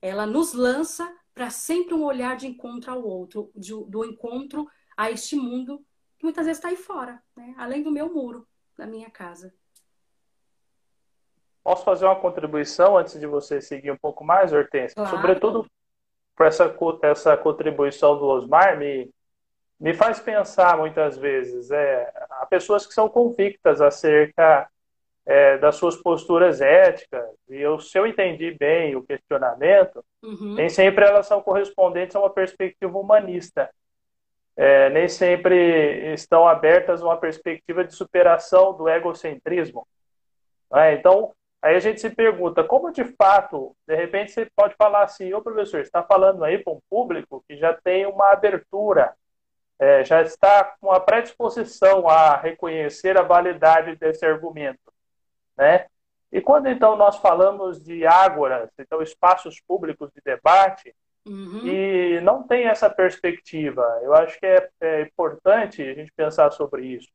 [0.00, 5.10] Ela nos lança para sempre um olhar de encontro ao outro, de, do encontro a
[5.10, 5.84] este mundo
[6.18, 7.54] que muitas vezes está aí fora, né?
[7.56, 9.52] além do meu muro, da minha casa.
[11.62, 14.94] Posso fazer uma contribuição antes de você seguir um pouco mais, Hortência?
[14.94, 15.10] Claro.
[15.10, 15.66] Sobretudo
[16.34, 19.10] para essa, essa contribuição do Osmar, me,
[19.78, 21.70] me faz pensar muitas vezes.
[21.70, 24.68] É, há pessoas que são convictas acerca
[25.24, 27.24] é, das suas posturas éticas.
[27.48, 30.54] E eu, se eu entendi bem o questionamento, uhum.
[30.54, 33.70] nem sempre elas são correspondentes a uma perspectiva humanista.
[34.56, 39.86] É, nem sempre estão abertas a uma perspectiva de superação do egocentrismo.
[40.74, 40.94] É?
[40.94, 45.32] Então, aí a gente se pergunta, como de fato, de repente você pode falar assim,
[45.32, 49.14] ô professor, está falando aí para um público que já tem uma abertura,
[49.78, 54.92] é, já está com a predisposição a reconhecer a validade desse argumento.
[55.56, 55.86] Né?
[56.32, 60.94] E quando então nós falamos de ágoras, então espaços públicos de debate,
[61.26, 61.66] uhum.
[61.66, 66.86] e não tem essa perspectiva, eu acho que é, é, importante a gente pensar sobre
[66.86, 67.10] isso.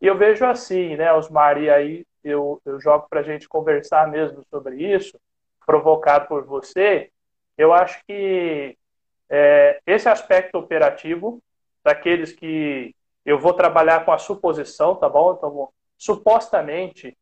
[0.00, 4.08] E eu vejo assim, né, Osmar, e aí eu, eu jogo para a gente conversar
[4.08, 5.18] mesmo sobre isso,
[5.66, 7.10] provocado por você,
[7.56, 8.76] eu acho que
[9.28, 11.42] é, esse aspecto operativo,
[11.84, 15.34] daqueles que eu vou trabalhar com a suposição, tá bom?
[15.34, 17.16] Então, supostamente,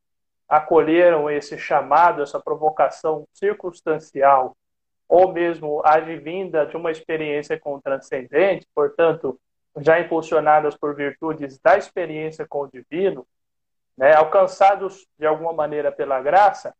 [0.48, 4.56] acolheram esse chamado, essa provocação circunstancial,
[5.08, 9.38] ou mesmo advinda de uma experiência com o transcendente, portanto,
[9.78, 13.26] já impulsionadas por virtudes da experiência com o divino,
[13.96, 16.74] né, alcançados de alguma maneira pela graça,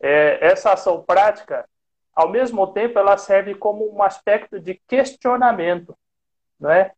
[0.00, 1.68] é, essa ação prática,
[2.14, 5.96] ao mesmo tempo, ela serve como um aspecto de questionamento,
[6.58, 6.92] não é?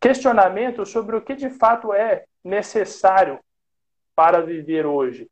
[0.00, 3.40] Questionamento sobre o que de fato é necessário
[4.14, 5.28] para viver hoje.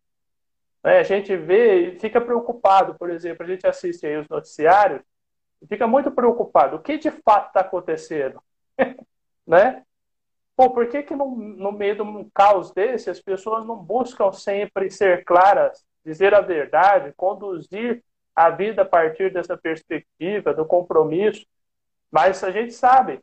[0.82, 0.98] Né?
[0.98, 5.00] A gente vê e fica preocupado, por exemplo, a gente assiste aí os noticiários
[5.62, 6.76] e fica muito preocupado.
[6.76, 8.42] O que de fato está acontecendo?
[9.46, 9.84] né?
[10.56, 14.32] Pô, por que, que no, no meio de um caos desse as pessoas não buscam
[14.32, 18.02] sempre ser claras, dizer a verdade, conduzir
[18.36, 21.44] a vida a partir dessa perspectiva, do compromisso?
[22.10, 23.20] Mas a gente sabe,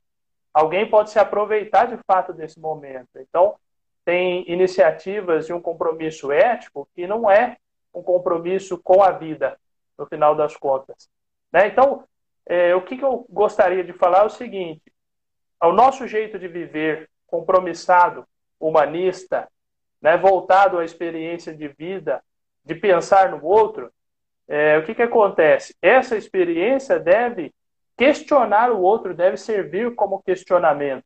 [0.54, 3.10] alguém pode se aproveitar de fato desse momento.
[3.16, 3.56] Então,
[4.04, 7.56] tem iniciativas de um compromisso ético que não é
[7.94, 9.58] um compromisso com a vida,
[9.98, 11.10] no final das contas.
[11.52, 11.68] Né?
[11.68, 12.04] Então,
[12.46, 14.82] é, o que, que eu gostaria de falar é o seguinte:
[15.60, 18.28] ao nosso jeito de viver compromissado,
[18.60, 19.48] humanista,
[20.02, 22.22] né, voltado à experiência de vida,
[22.64, 23.92] de pensar no outro,
[24.48, 25.74] é, o que, que acontece?
[25.82, 27.54] Essa experiência deve
[27.96, 31.06] questionar o outro, deve servir como questionamento.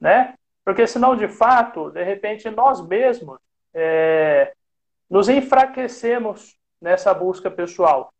[0.00, 0.34] Né?
[0.64, 3.38] Porque senão, de fato, de repente, nós mesmos
[3.74, 4.52] é,
[5.10, 8.12] nos enfraquecemos nessa busca pessoal.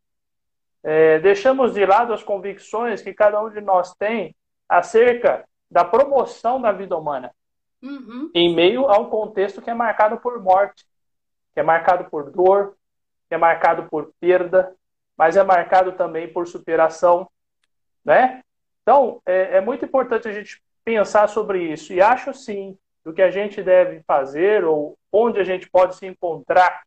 [0.82, 4.34] É, deixamos de lado as convicções que cada um de nós tem
[4.68, 7.32] acerca da promoção da vida humana,
[7.82, 8.30] uhum.
[8.34, 10.86] em meio a um contexto que é marcado por morte,
[11.54, 12.76] que é marcado por dor,
[13.28, 14.74] que é marcado por perda,
[15.16, 17.28] mas é marcado também por superação,
[18.04, 18.42] né?
[18.82, 21.92] Então, é, é muito importante a gente pensar sobre isso.
[21.92, 26.06] E acho sim o que a gente deve fazer ou onde a gente pode se
[26.06, 26.82] encontrar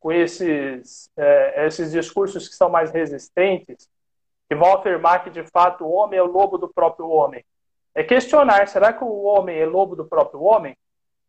[0.00, 3.88] com esses, é, esses discursos que são mais resistentes,
[4.48, 7.44] que vão afirmar que de fato o homem é o lobo do próprio homem.
[7.98, 10.78] É questionar: será que o homem é lobo do próprio homem?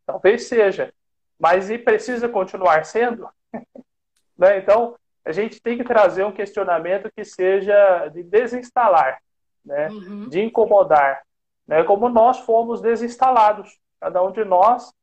[0.06, 0.94] Talvez seja,
[1.40, 3.28] mas e precisa continuar sendo?
[4.38, 4.60] né?
[4.60, 9.20] Então, a gente tem que trazer um questionamento que seja de desinstalar,
[9.66, 9.90] né?
[9.90, 10.30] Uhum.
[10.30, 11.24] de incomodar,
[11.68, 11.84] né?
[11.84, 13.80] como nós fomos desinstalados.
[14.00, 14.94] Cada um de nós,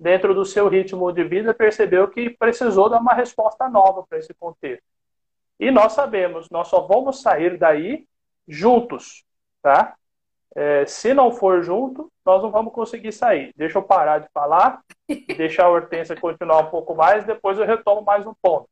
[0.00, 4.34] dentro do seu ritmo de vida, percebeu que precisou dar uma resposta nova para esse
[4.34, 4.84] contexto.
[5.60, 8.08] E nós sabemos, nós só vamos sair daí
[8.48, 9.24] juntos,
[9.62, 9.96] tá?
[10.54, 13.52] É, se não for junto, nós não vamos conseguir sair.
[13.56, 14.82] Deixa eu parar de falar,
[15.36, 18.68] deixar a Hortência continuar um pouco mais, depois eu retomo mais um ponto.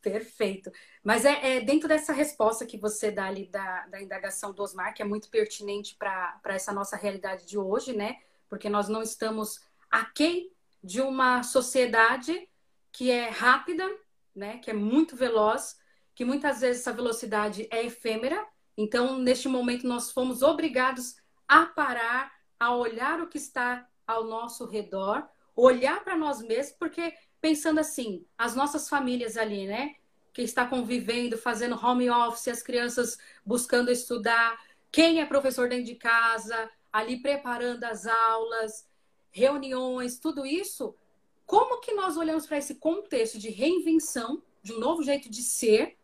[0.00, 0.70] Perfeito.
[1.02, 4.94] Mas é, é, dentro dessa resposta que você dá ali da, da indagação do Osmar,
[4.94, 8.18] que é muito pertinente para essa nossa realidade de hoje, né?
[8.48, 10.50] Porque nós não estamos aquém
[10.82, 12.48] de uma sociedade
[12.92, 13.84] que é rápida,
[14.36, 14.58] né?
[14.58, 15.78] Que é muito veloz,
[16.14, 18.46] que muitas vezes essa velocidade é efêmera.
[18.76, 21.16] Então, neste momento, nós fomos obrigados
[21.48, 27.14] a parar, a olhar o que está ao nosso redor, olhar para nós mesmos, porque
[27.40, 29.96] pensando assim, as nossas famílias ali, né?
[30.32, 34.58] Que está convivendo, fazendo home office, as crianças buscando estudar,
[34.90, 38.88] quem é professor dentro de casa, ali preparando as aulas,
[39.30, 40.94] reuniões, tudo isso.
[41.44, 45.98] Como que nós olhamos para esse contexto de reinvenção, de um novo jeito de ser,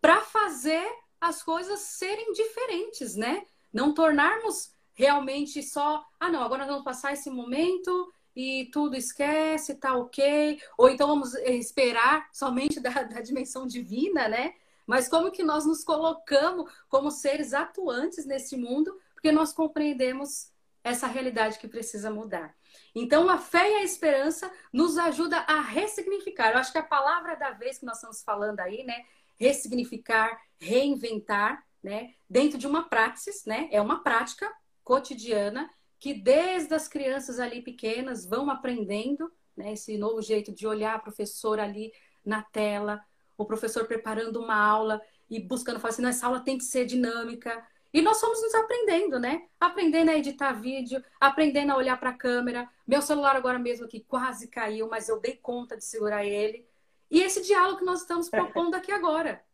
[0.00, 0.88] para fazer
[1.20, 3.44] as coisas serem diferentes, né?
[3.76, 9.74] Não tornarmos realmente só, ah, não, agora nós vamos passar esse momento e tudo esquece,
[9.74, 10.58] tá ok.
[10.78, 14.54] Ou então vamos esperar somente da, da dimensão divina, né?
[14.86, 20.50] Mas como que nós nos colocamos como seres atuantes nesse mundo, porque nós compreendemos
[20.82, 22.56] essa realidade que precisa mudar.
[22.94, 26.52] Então, a fé e a esperança nos ajuda a ressignificar.
[26.52, 29.04] Eu acho que a palavra da vez que nós estamos falando aí, né?
[29.38, 32.14] Ressignificar, reinventar, né?
[32.28, 33.68] Dentro de uma praxis, né?
[33.70, 35.70] É uma prática cotidiana
[36.00, 39.72] que desde as crianças ali pequenas vão aprendendo, né?
[39.72, 41.92] Esse novo jeito de olhar a professora ali
[42.24, 43.00] na tela,
[43.38, 47.64] o professor preparando uma aula e buscando falar assim, essa aula tem que ser dinâmica,
[47.94, 49.46] e nós fomos nos aprendendo, né?
[49.60, 52.68] Aprendendo a editar vídeo, aprendendo a olhar para a câmera.
[52.84, 56.66] Meu celular agora mesmo aqui quase caiu, mas eu dei conta de segurar ele.
[57.08, 59.45] E esse diálogo que nós estamos propondo aqui agora.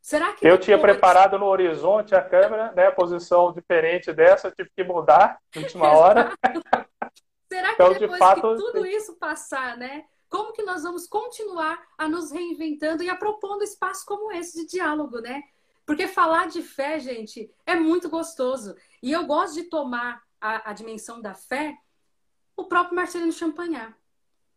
[0.00, 2.90] Será que eu tinha preparado no horizonte a câmera, né?
[2.90, 6.32] Posição diferente dessa, tive que mudar na última hora.
[7.50, 10.04] Será que então, depois de fato, que tudo isso passar, né?
[10.28, 14.72] Como que nós vamos continuar a nos reinventando e a propondo espaços como esse de
[14.72, 15.42] diálogo, né?
[15.86, 18.76] Porque falar de fé, gente, é muito gostoso.
[19.02, 21.74] E eu gosto de tomar a, a dimensão da fé
[22.58, 23.94] o próprio Marcelino Champagnat.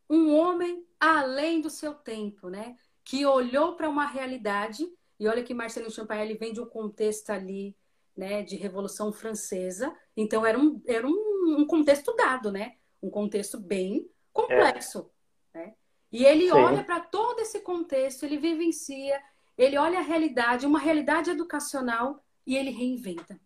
[0.09, 2.75] Um homem além do seu tempo, né?
[3.03, 4.91] Que olhou para uma realidade.
[5.21, 7.77] E olha que Marcelino Champagnat ele vem de um contexto ali,
[8.17, 8.41] né?
[8.41, 9.95] De Revolução Francesa.
[10.17, 12.77] Então era um, era um, um contexto dado, né?
[12.99, 15.11] Um contexto bem complexo.
[15.53, 15.59] É.
[15.59, 15.75] Né?
[16.11, 16.53] E ele Sim.
[16.53, 19.21] olha para todo esse contexto, ele vivencia,
[19.55, 23.39] ele olha a realidade, uma realidade educacional, e ele reinventa.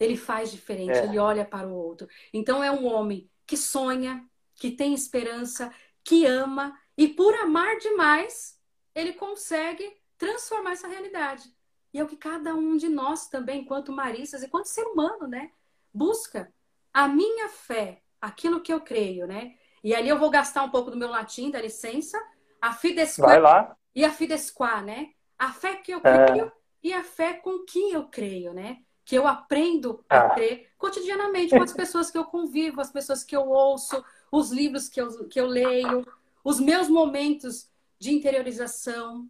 [0.00, 1.04] Ele faz diferente, é.
[1.04, 2.08] ele olha para o outro.
[2.32, 5.70] Então é um homem que sonha, que tem esperança,
[6.02, 8.58] que ama, e por amar demais,
[8.94, 11.52] ele consegue transformar essa realidade.
[11.92, 15.50] E é o que cada um de nós também, enquanto maristas, enquanto ser humano, né,
[15.92, 16.52] busca.
[16.92, 19.54] A minha fé, aquilo que eu creio, né?
[19.82, 22.20] E ali eu vou gastar um pouco do meu latim, da licença.
[22.60, 25.10] A fides Vai lá e a fides qua, né?
[25.38, 26.26] A fé que eu é.
[26.26, 26.52] creio é.
[26.82, 28.78] e a fé com quem eu creio, né?
[29.04, 30.30] Que eu aprendo a ah.
[30.30, 34.88] crer cotidianamente com as pessoas que eu convivo, as pessoas que eu ouço, os livros
[34.88, 36.06] que eu, que eu leio,
[36.42, 39.28] os meus momentos de interiorização,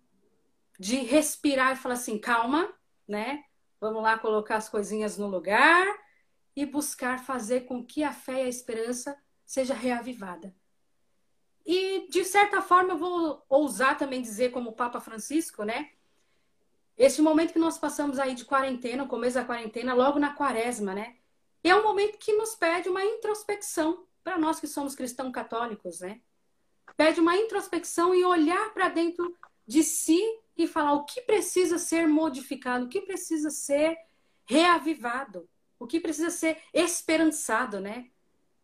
[0.79, 2.73] de respirar e falar assim, calma,
[3.07, 3.45] né?
[3.81, 5.87] Vamos lá colocar as coisinhas no lugar
[6.57, 10.55] e buscar fazer com que a fé e a esperança seja reavivada.
[11.67, 15.91] E, de certa forma, eu vou ousar também dizer, como o Papa Francisco, né?
[16.97, 21.17] Este momento que nós passamos aí de quarentena, começo da quarentena, logo na quaresma, né?
[21.63, 26.21] É um momento que nos pede uma introspecção, para nós que somos cristãos católicos, né?
[26.97, 30.21] Pede uma introspecção e olhar para dentro de si
[30.57, 33.97] e falar o que precisa ser modificado, o que precisa ser
[34.45, 38.11] reavivado, o que precisa ser esperançado, né?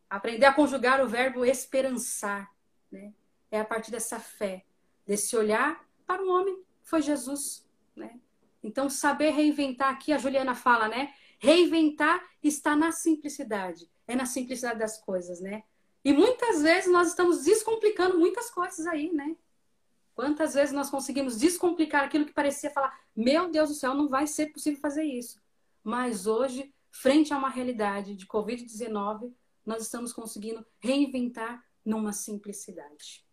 [0.09, 2.50] Aprender a conjugar o verbo esperançar.
[2.90, 3.12] Né?
[3.50, 4.64] É a partir dessa fé,
[5.07, 7.66] desse olhar para o homem, foi Jesus.
[7.94, 8.18] Né?
[8.62, 11.14] Então, saber reinventar, aqui a Juliana fala, né?
[11.38, 13.90] Reinventar está na simplicidade.
[14.07, 15.62] É na simplicidade das coisas, né?
[16.05, 19.37] E muitas vezes nós estamos descomplicando muitas coisas aí, né?
[20.14, 24.27] Quantas vezes nós conseguimos descomplicar aquilo que parecia falar, meu Deus do céu, não vai
[24.27, 25.40] ser possível fazer isso.
[25.83, 29.33] Mas hoje, frente a uma realidade de Covid-19,
[29.64, 33.25] nós estamos conseguindo reinventar numa simplicidade.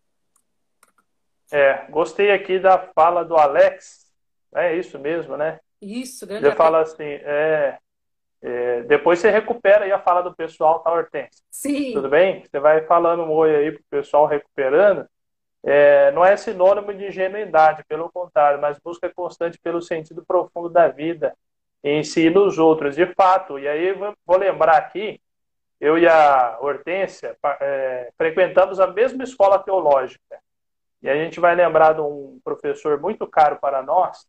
[1.52, 4.12] É, gostei aqui da fala do Alex.
[4.54, 5.60] É isso mesmo, né?
[5.82, 7.78] Isso, grande Ele fala assim, é,
[8.42, 11.44] é, depois você recupera aí a fala do pessoal, tá, Hortência?
[11.50, 11.94] Sim.
[11.94, 12.44] Tudo bem?
[12.44, 15.08] Você vai falando um oi aí pro pessoal recuperando.
[15.64, 20.88] É, não é sinônimo de ingenuidade, pelo contrário, mas busca constante pelo sentido profundo da
[20.88, 21.36] vida
[21.84, 23.60] em si e nos outros, de fato.
[23.60, 23.94] E aí
[24.26, 25.20] vou lembrar aqui
[25.80, 30.40] eu e a Hortência é, frequentamos a mesma escola teológica.
[31.02, 34.26] E a gente vai lembrar de um professor muito caro para nós,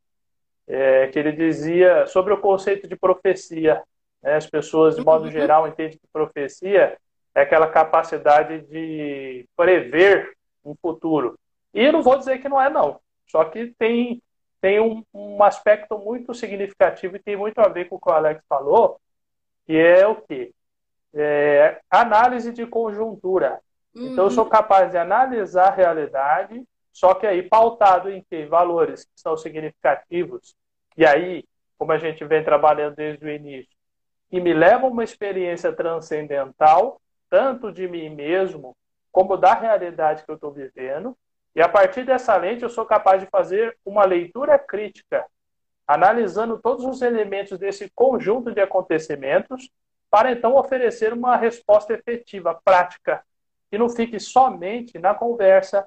[0.67, 3.83] é, que ele dizia sobre o conceito de profecia.
[4.23, 4.35] Né?
[4.35, 5.31] As pessoas, de modo uhum.
[5.31, 6.99] geral, entendem que profecia
[7.35, 10.37] é aquela capacidade de prever
[10.71, 11.39] um futuro.
[11.75, 13.01] E eu não vou dizer que não é, não.
[13.27, 14.23] Só que tem,
[14.61, 18.13] tem um, um aspecto muito significativo e tem muito a ver com o que o
[18.13, 19.01] Alex falou,
[19.67, 20.53] que é o quê?
[21.15, 23.61] é, análise de conjuntura.
[23.95, 24.13] Uhum.
[24.13, 24.51] Então, eu sou uhum.
[24.51, 30.55] capaz de analisar a realidade, só que aí pautado em que valores que são significativos,
[30.97, 31.45] e aí,
[31.79, 33.77] como a gente vem trabalhando desde o início,
[34.31, 37.01] que me levam a uma experiência transcendental,
[37.31, 38.77] tanto de mim mesmo,
[39.11, 41.17] como da realidade que eu estou vivendo,
[41.55, 45.27] e a partir dessa lente eu sou capaz de fazer uma leitura crítica,
[45.87, 49.71] analisando todos os elementos desse conjunto de acontecimentos
[50.11, 53.25] para então oferecer uma resposta efetiva, prática,
[53.71, 55.87] que não fique somente na conversa.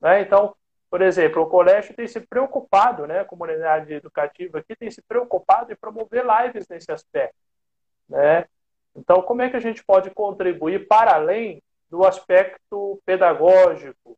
[0.00, 0.22] Né?
[0.22, 0.54] Então,
[0.88, 5.72] por exemplo, o colégio tem se preocupado, né, a comunidade educativa aqui tem se preocupado
[5.72, 7.36] em promover lives nesse aspecto.
[8.08, 8.44] Né?
[8.96, 14.16] Então, como é que a gente pode contribuir para além do aspecto pedagógico,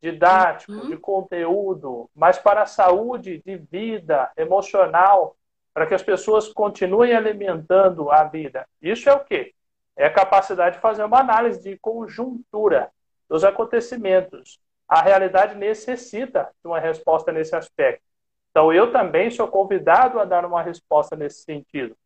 [0.00, 0.88] didático, uhum.
[0.88, 5.34] de conteúdo, mas para a saúde de vida emocional,
[5.72, 8.66] para que as pessoas continuem alimentando a vida?
[8.82, 9.54] Isso é o quê?
[9.96, 12.90] É a capacidade de fazer uma análise de conjuntura
[13.28, 14.60] dos acontecimentos.
[14.86, 18.02] A realidade necessita de uma resposta nesse aspecto.
[18.50, 21.96] Então, eu também sou convidado a dar uma resposta nesse sentido.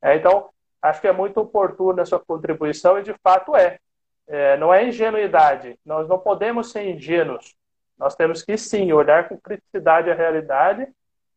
[0.00, 0.50] É, então,
[0.80, 3.80] acho que é muito oportuna a sua contribuição e, de fato, é.
[4.28, 4.56] É.
[4.56, 5.78] Não é ingenuidade.
[5.84, 7.56] Nós não podemos ser ingênuos.
[7.98, 10.86] Nós temos que, sim, olhar com criticidade a realidade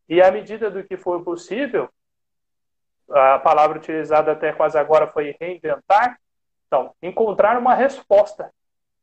[0.07, 1.89] e, à medida do que for possível,
[3.09, 6.19] a palavra utilizada até quase agora foi reinventar.
[6.67, 8.51] Então, encontrar uma resposta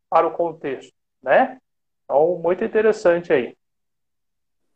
[0.08, 1.58] para o contexto, né?
[2.04, 3.56] Então, muito interessante aí.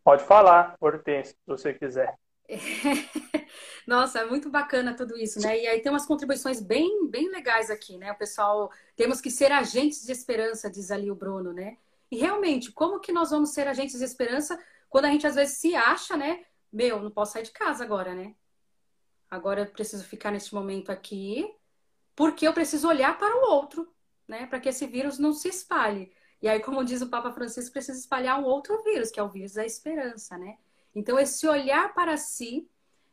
[0.04, 2.14] Pode falar, Hortense, se você quiser.
[3.86, 5.60] Nossa, é muito bacana tudo isso, né?
[5.60, 8.12] E aí tem umas contribuições bem, bem legais aqui, né?
[8.12, 11.76] O pessoal, temos que ser agentes de esperança, diz ali o Bruno, né?
[12.10, 15.56] E realmente, como que nós vamos ser agentes de esperança quando a gente às vezes
[15.56, 16.44] se acha, né?
[16.72, 18.34] Meu, não posso sair de casa agora, né?
[19.30, 21.50] Agora eu preciso ficar neste momento aqui,
[22.14, 23.90] porque eu preciso olhar para o outro,
[24.28, 24.46] né?
[24.46, 26.12] Para que esse vírus não se espalhe.
[26.42, 29.28] E aí, como diz o Papa Francisco, precisa espalhar um outro vírus, que é o
[29.28, 30.58] vírus da esperança, né?
[30.94, 32.68] Então, esse olhar para si,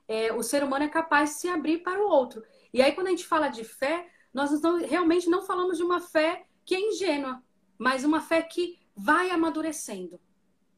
[0.09, 2.43] é, o ser humano é capaz de se abrir para o outro.
[2.73, 6.01] E aí, quando a gente fala de fé, nós não, realmente não falamos de uma
[6.01, 7.41] fé que é ingênua,
[7.77, 10.19] mas uma fé que vai amadurecendo,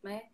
[0.03, 0.25] né?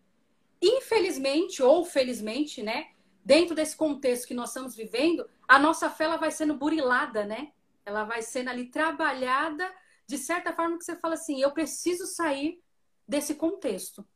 [0.62, 2.90] Infelizmente ou felizmente, né?
[3.28, 7.52] dentro desse contexto que nós estamos vivendo, a nossa fé ela vai sendo burilada, né?
[7.86, 9.70] Ela vai sendo ali trabalhada
[10.06, 12.64] de certa forma que você fala assim, eu preciso sair
[13.06, 14.08] desse contexto.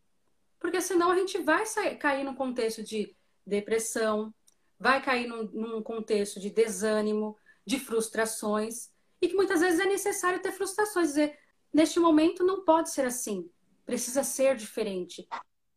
[0.57, 3.13] Porque senão a gente vai sair, cair num contexto de
[3.45, 4.33] depressão,
[4.81, 8.89] vai cair num, num contexto de desânimo, de frustrações,
[9.21, 11.37] e que muitas vezes é necessário ter frustrações, dizer,
[11.71, 13.47] neste momento não pode ser assim,
[13.85, 15.27] precisa ser diferente.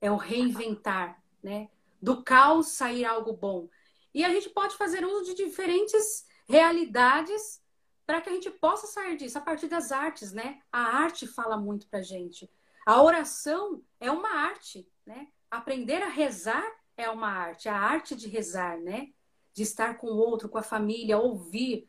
[0.00, 1.68] É o reinventar, né?
[2.00, 3.68] do caos sair algo bom.
[4.12, 7.62] E a gente pode fazer uso de diferentes realidades
[8.06, 10.60] para que a gente possa sair disso a partir das artes, né?
[10.70, 12.50] A arte fala muito para gente.
[12.86, 15.28] A oração é uma arte, né?
[15.50, 19.12] Aprender a rezar é uma arte, a arte de rezar, né?
[19.52, 21.88] De estar com o outro, com a família, ouvir.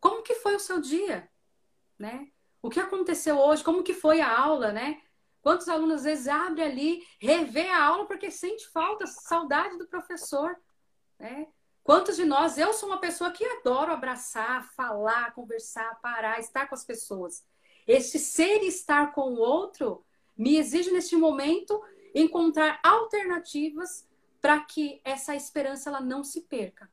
[0.00, 1.28] Como que foi o seu dia,
[1.98, 2.30] né?
[2.62, 3.64] O que aconteceu hoje?
[3.64, 5.00] Como que foi a aula, né?
[5.42, 10.56] Quantos alunos às vezes abrem ali, revê a aula porque sente falta, saudade do professor,
[11.18, 11.46] né?
[11.82, 16.74] Quantos de nós, eu sou uma pessoa que adoro abraçar, falar, conversar, parar, estar com
[16.74, 17.44] as pessoas.
[17.86, 20.02] Este ser e estar com o outro
[20.34, 21.78] me exige neste momento
[22.14, 24.08] encontrar alternativas
[24.44, 26.92] para que essa esperança ela não se perca.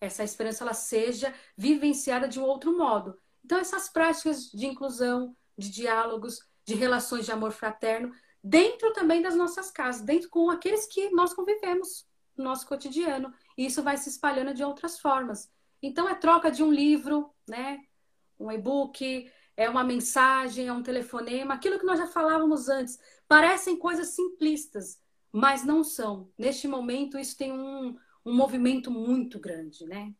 [0.00, 3.16] Essa esperança ela seja vivenciada de um outro modo.
[3.44, 8.12] Então essas práticas de inclusão, de diálogos, de relações de amor fraterno
[8.42, 13.32] dentro também das nossas casas, dentro com aqueles que nós convivemos no nosso cotidiano.
[13.56, 15.48] E isso vai se espalhando de outras formas.
[15.80, 17.84] Então é troca de um livro, né?
[18.36, 22.98] Um e-book, é uma mensagem, é um telefonema, aquilo que nós já falávamos antes.
[23.28, 24.98] Parecem coisas simplistas,
[25.34, 26.30] mas não são.
[26.38, 30.14] Neste momento, isso tem um, um movimento muito grande, né?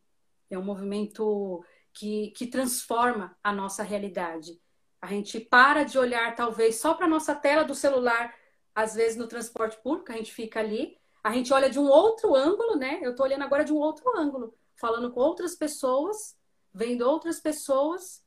[0.49, 1.63] É um movimento
[1.93, 4.59] que, que transforma a nossa realidade.
[5.01, 8.35] A gente para de olhar, talvez, só para a nossa tela do celular,
[8.75, 10.97] às vezes no transporte público, a gente fica ali.
[11.23, 12.99] A gente olha de um outro ângulo, né?
[13.01, 16.37] Eu estou olhando agora de um outro ângulo, falando com outras pessoas,
[16.73, 18.21] vendo outras pessoas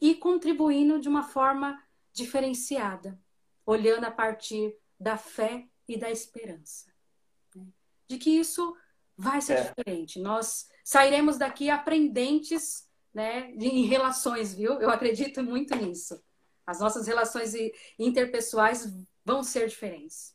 [0.00, 1.78] e contribuindo de uma forma
[2.10, 3.20] diferenciada,
[3.66, 6.92] olhando a partir da fé e da esperança.
[7.54, 7.66] Né?
[8.08, 8.76] De que isso
[9.16, 9.62] vai ser é.
[9.62, 10.18] diferente.
[10.20, 14.80] Nós sairemos daqui aprendentes né, em relações, viu?
[14.80, 16.22] Eu acredito muito nisso.
[16.66, 17.54] As nossas relações
[17.98, 18.86] interpessoais
[19.24, 20.34] vão ser diferentes.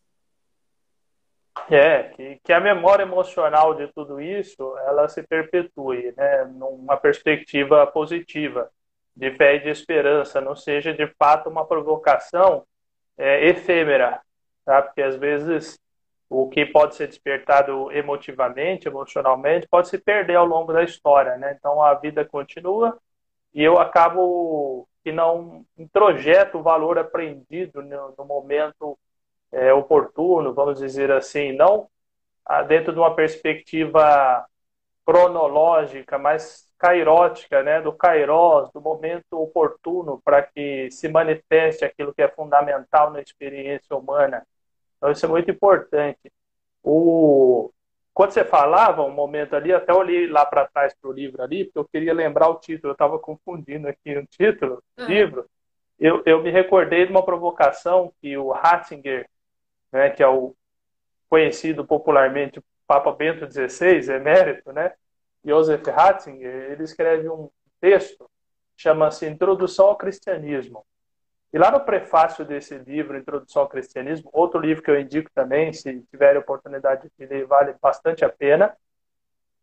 [1.69, 7.85] É, que, que a memória emocional de tudo isso, ela se perpetue, né, numa perspectiva
[7.87, 8.69] positiva,
[9.15, 12.63] de fé e de esperança, não seja de fato uma provocação
[13.17, 14.21] é, efêmera,
[14.67, 14.81] tá?
[14.81, 15.79] Porque às vezes
[16.29, 21.55] o que pode ser despertado emotivamente, emocionalmente, pode se perder ao longo da história, né?
[21.57, 22.97] Então a vida continua
[23.53, 28.99] e eu acabo que não introjeto o valor aprendido no, no momento
[29.51, 31.89] é, oportuno, vamos dizer assim, não
[32.45, 34.45] ah, dentro de uma perspectiva
[35.05, 42.21] cronológica, mas cairótica, né, do kairos, do momento oportuno para que se manifeste aquilo que
[42.21, 44.45] é fundamental na experiência humana.
[44.97, 46.31] Então, isso é muito importante.
[46.83, 47.71] O,
[48.13, 51.65] quando você falava um momento ali, até olhei lá para trás para o livro ali,
[51.65, 55.09] porque eu queria lembrar o título, eu estava confundindo aqui o título do uhum.
[55.09, 55.45] livro.
[55.99, 59.29] Eu, eu me recordei de uma provocação que o Ratzinger,
[59.91, 60.55] né, que é o
[61.29, 64.93] conhecido popularmente Papa Bento XVI, emérito, né,
[65.45, 68.29] Joseph Ratzinger, ele escreve um texto,
[68.75, 70.83] chama-se Introdução ao Cristianismo.
[71.53, 75.71] E lá no prefácio desse livro, Introdução ao Cristianismo, outro livro que eu indico também,
[75.71, 78.75] se tiverem oportunidade de ler, vale bastante a pena,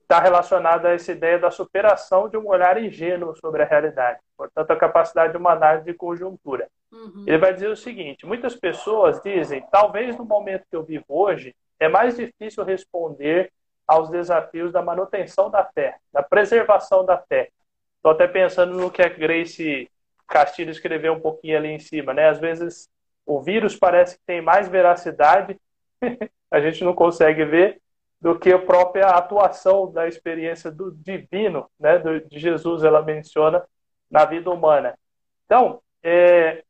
[0.00, 4.20] está relacionado a essa ideia da superação de um olhar ingênuo sobre a realidade.
[4.36, 6.68] Portanto, a capacidade de uma análise de conjuntura.
[6.92, 7.24] Uhum.
[7.26, 11.54] Ele vai dizer o seguinte: muitas pessoas dizem, talvez no momento que eu vivo hoje,
[11.78, 13.52] é mais difícil responder
[13.86, 17.50] aos desafios da manutenção da fé, da preservação da fé.
[17.96, 19.90] Estou até pensando no que a Grace
[20.26, 22.28] Castilho escreveu um pouquinho ali em cima, né?
[22.28, 22.88] Às vezes
[23.26, 25.58] o vírus parece que tem mais veracidade,
[26.50, 27.80] a gente não consegue ver,
[28.20, 31.98] do que a própria atuação da experiência do divino, né?
[31.98, 33.62] de Jesus, ela menciona
[34.10, 34.98] na vida humana.
[35.44, 36.64] Então, é,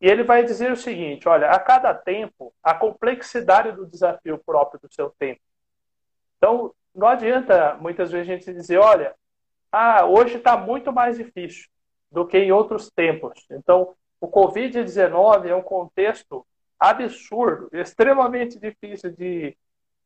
[0.00, 4.80] e ele vai dizer o seguinte: olha, a cada tempo, a complexidade do desafio próprio
[4.80, 5.40] do seu tempo.
[6.36, 9.14] Então, não adianta muitas vezes a gente dizer, olha,
[9.72, 11.68] ah, hoje está muito mais difícil
[12.10, 13.44] do que em outros tempos.
[13.50, 16.46] Então, o Covid-19 é um contexto
[16.78, 19.56] absurdo, extremamente difícil de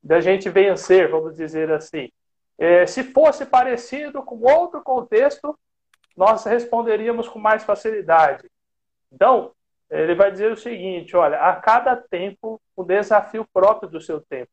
[0.02, 2.10] da gente vencer, vamos dizer assim.
[2.58, 5.56] É, se fosse parecido com outro contexto,
[6.16, 8.50] nós responderíamos com mais facilidade.
[9.12, 9.52] Então,
[9.88, 14.50] ele vai dizer o seguinte: olha, a cada tempo, o desafio próprio do seu tempo.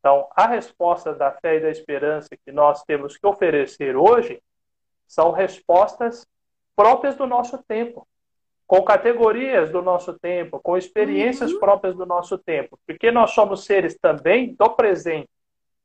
[0.00, 4.42] Então, a resposta da fé e da esperança que nós temos que oferecer hoje
[5.06, 6.26] são respostas
[6.76, 8.06] próprias do nosso tempo,
[8.66, 11.60] com categorias do nosso tempo, com experiências uhum.
[11.60, 15.28] próprias do nosso tempo, porque nós somos seres também do presente.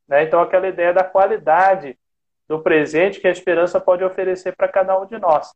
[0.07, 0.23] Né?
[0.23, 1.97] Então, aquela ideia da qualidade
[2.47, 5.53] do presente que a esperança pode oferecer para cada um de nós.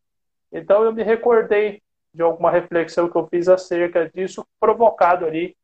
[0.51, 1.81] Então, eu me recordei
[2.13, 5.57] de alguma reflexão que eu fiz acerca disso, provocado ali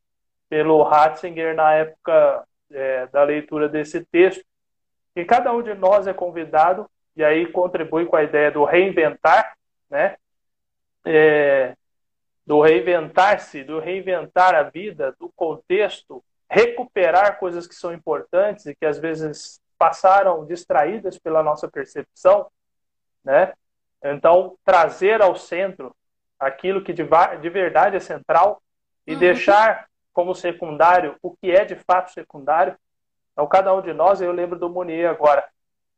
[0.50, 4.44] pelo Ratzinger na época é, da leitura desse texto,
[5.14, 9.54] que cada um de nós é convidado, e aí contribui com a ideia do reinventar,
[9.90, 10.18] né?
[11.06, 11.76] É,
[12.46, 18.86] do reinventar-se, do reinventar a vida, do contexto, recuperar coisas que são importantes e que
[18.86, 22.50] às vezes passaram distraídas pela nossa percepção,
[23.24, 23.54] né?
[24.04, 25.96] Então, trazer ao centro
[26.40, 27.04] aquilo que de,
[27.42, 28.62] de verdade é central
[29.06, 29.20] e uhum.
[29.20, 32.78] deixar como secundário o que é de fato secundário.
[33.34, 35.48] Então, cada um de nós, eu lembro do Munier agora,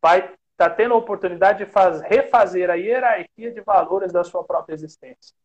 [0.01, 4.75] vai está tendo a oportunidade de faz, refazer a hierarquia de valores da sua própria
[4.75, 5.35] existência.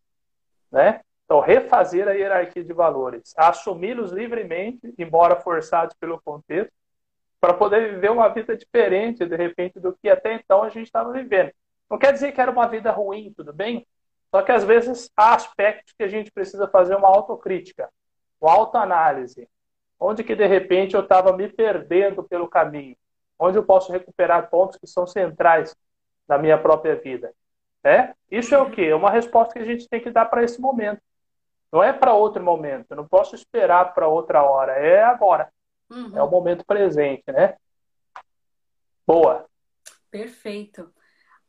[0.70, 1.00] Né?
[1.24, 6.72] Então, refazer a hierarquia de valores, assumi-los livremente, embora forçados pelo contexto,
[7.40, 11.12] para poder viver uma vida diferente, de repente, do que até então a gente estava
[11.12, 11.50] vivendo.
[11.90, 13.86] Não quer dizer que era uma vida ruim, tudo bem?
[14.30, 17.88] Só que às vezes há aspectos que a gente precisa fazer uma autocrítica,
[18.40, 19.48] uma autoanálise.
[19.98, 22.96] Onde que de repente eu estava me perdendo pelo caminho?
[23.38, 25.74] Onde eu posso recuperar pontos que são centrais
[26.28, 27.32] na minha própria vida.
[27.84, 28.14] É?
[28.30, 28.86] Isso é o quê?
[28.86, 31.00] É uma resposta que a gente tem que dar para esse momento.
[31.72, 32.86] Não é para outro momento.
[32.90, 34.72] Eu não posso esperar para outra hora.
[34.72, 35.52] É agora.
[35.90, 36.16] Uhum.
[36.16, 37.54] É o momento presente, né?
[39.06, 39.46] Boa.
[40.10, 40.92] Perfeito.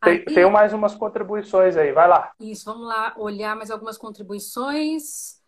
[0.04, 0.26] Tem, aí...
[0.26, 1.92] Tenho mais umas contribuições aí.
[1.92, 2.32] Vai lá.
[2.40, 5.42] Isso, vamos lá olhar mais algumas contribuições.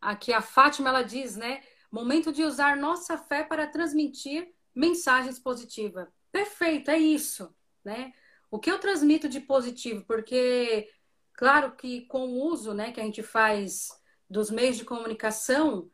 [0.00, 1.60] Aqui a Fátima, ela diz, né?
[1.92, 6.08] Momento de usar nossa fé para transmitir mensagens positivas.
[6.32, 7.54] Perfeito, é isso,
[7.84, 8.12] né?
[8.50, 10.88] O que eu transmito de positivo, porque
[11.34, 13.88] claro que com o uso, né, que a gente faz
[14.28, 15.90] dos meios de comunicação,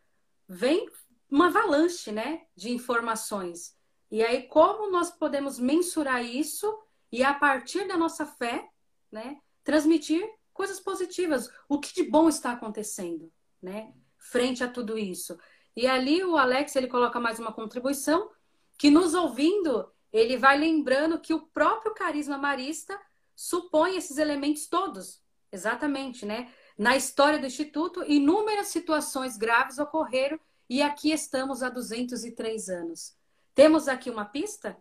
[0.48, 0.86] vem
[1.30, 3.76] uma avalanche, né, de informações.
[4.10, 6.66] E aí como nós podemos mensurar isso
[7.10, 8.68] e a partir da nossa fé,
[9.10, 15.38] né, transmitir coisas positivas, o que de bom está acontecendo, né, frente a tudo isso.
[15.76, 18.30] E ali o Alex ele coloca mais uma contribuição
[18.78, 22.98] que nos ouvindo, ele vai lembrando que o próprio carisma marista
[23.34, 25.22] supõe esses elementos todos.
[25.50, 26.52] Exatamente, né?
[26.76, 33.16] Na história do Instituto, inúmeras situações graves ocorreram e aqui estamos há 203 anos.
[33.54, 34.76] Temos aqui uma pista?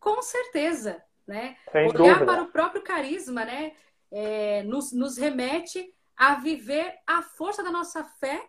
[0.00, 1.56] Com certeza, né?
[1.70, 2.26] Sem Olhar dúvida.
[2.26, 3.72] para o próprio carisma, né?
[4.10, 8.48] É, nos, nos remete a viver a força da nossa fé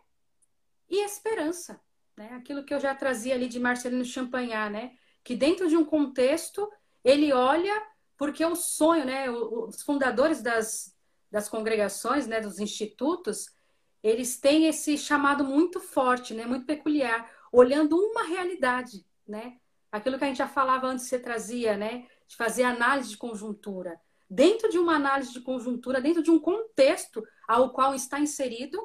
[0.89, 1.79] e esperança
[2.17, 2.33] né?
[2.33, 4.91] Aquilo que eu já trazia ali de Marcelino Champagnat, né?
[5.23, 6.69] Que dentro de um contexto
[7.03, 7.81] ele olha
[8.17, 9.29] porque o sonho, né?
[9.29, 10.95] Os fundadores das,
[11.31, 12.41] das congregações, né?
[12.41, 13.55] Dos institutos,
[14.01, 16.45] eles têm esse chamado muito forte, né?
[16.45, 19.57] Muito peculiar, olhando uma realidade, né?
[19.91, 22.07] aquilo que a gente já falava antes, você trazia, né?
[22.27, 23.99] De fazer análise de conjuntura.
[24.29, 28.77] Dentro de uma análise de conjuntura, dentro de um contexto ao qual está inserido,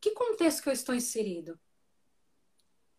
[0.00, 1.58] que contexto que eu estou inserido?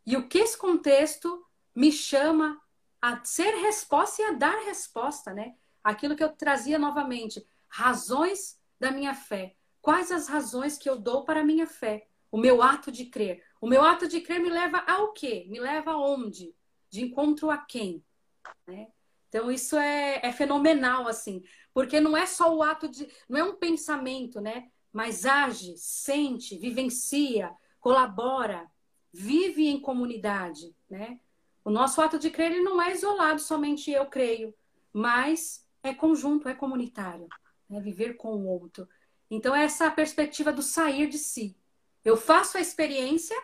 [0.05, 1.45] E o que esse contexto
[1.75, 2.61] me chama
[3.01, 5.55] a ser resposta e a dar resposta, né?
[5.83, 9.55] Aquilo que eu trazia novamente, razões da minha fé.
[9.81, 12.07] Quais as razões que eu dou para a minha fé?
[12.31, 13.43] O meu ato de crer.
[13.59, 15.45] O meu ato de crer me leva ao quê?
[15.49, 16.55] Me leva aonde?
[16.89, 18.03] De encontro a quem?
[18.67, 18.87] Né?
[19.27, 21.43] Então, isso é, é fenomenal, assim,
[21.73, 23.09] porque não é só o ato de.
[23.27, 24.69] não é um pensamento, né?
[24.91, 28.71] Mas age, sente, vivencia, colabora,
[29.13, 31.19] vive em comunidade, né?
[31.63, 34.53] O nosso ato de crer ele não é isolado, somente eu creio,
[34.91, 37.27] mas é conjunto, é comunitário,
[37.69, 37.79] né?
[37.79, 38.87] viver com o outro.
[39.29, 41.55] Então, essa perspectiva do sair de si.
[42.03, 43.35] Eu faço a experiência,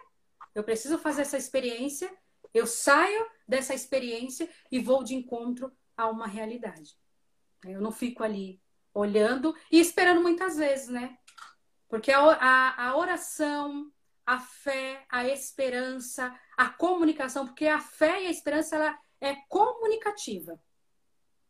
[0.54, 2.12] eu preciso fazer essa experiência,
[2.54, 6.98] eu saio dessa experiência e vou de encontro a uma realidade.
[7.64, 8.62] Eu não fico ali
[8.94, 11.18] olhando e esperando muitas vezes, né?
[11.88, 13.92] Porque a, a, a oração,
[14.30, 20.62] a fé, a esperança, a comunicação, porque a fé e a esperança ela é comunicativa,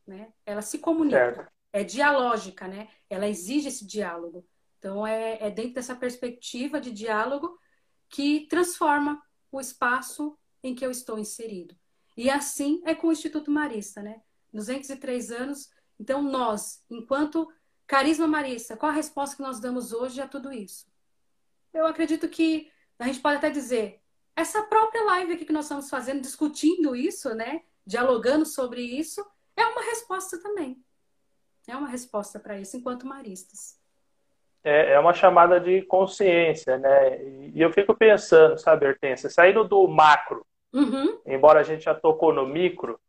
[0.08, 0.32] né?
[0.46, 1.52] Ela se comunica, certo.
[1.74, 2.88] é dialógica, né?
[3.10, 4.48] Ela exige esse diálogo.
[4.78, 7.60] Então é, é dentro dessa perspectiva de diálogo
[8.08, 9.22] que transforma
[9.52, 11.76] o espaço em que eu estou inserido.
[12.16, 14.22] E assim é com o Instituto Marista, né?
[14.54, 15.70] 203 anos.
[16.00, 17.52] Então nós, enquanto
[17.86, 20.88] carisma marista, qual a resposta que nós damos hoje a tudo isso?
[21.74, 24.02] Eu acredito que a gente pode até dizer,
[24.36, 27.62] essa própria live aqui que nós estamos fazendo, discutindo isso, né?
[27.86, 30.78] Dialogando sobre isso, é uma resposta também.
[31.68, 33.78] É uma resposta para isso, enquanto maristas.
[34.64, 37.24] É, é uma chamada de consciência, né?
[37.54, 41.20] E eu fico pensando, sabe, Hortência, saindo do macro, uhum.
[41.26, 43.00] embora a gente já tocou no micro,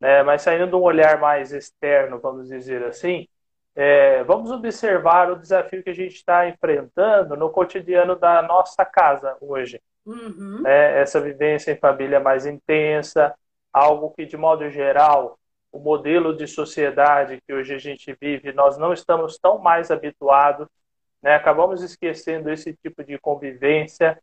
[0.00, 0.22] né?
[0.22, 3.28] Mas saindo de um olhar mais externo, vamos dizer assim,
[3.76, 9.36] é, vamos observar o desafio que a gente está enfrentando no cotidiano da nossa casa
[9.40, 9.80] hoje.
[10.06, 10.62] Uhum.
[10.62, 11.00] Né?
[11.00, 13.34] Essa vivência em família mais intensa,
[13.72, 15.38] algo que, de modo geral,
[15.72, 20.68] o modelo de sociedade que hoje a gente vive, nós não estamos tão mais habituados,
[21.20, 21.34] né?
[21.34, 24.16] acabamos esquecendo esse tipo de convivência,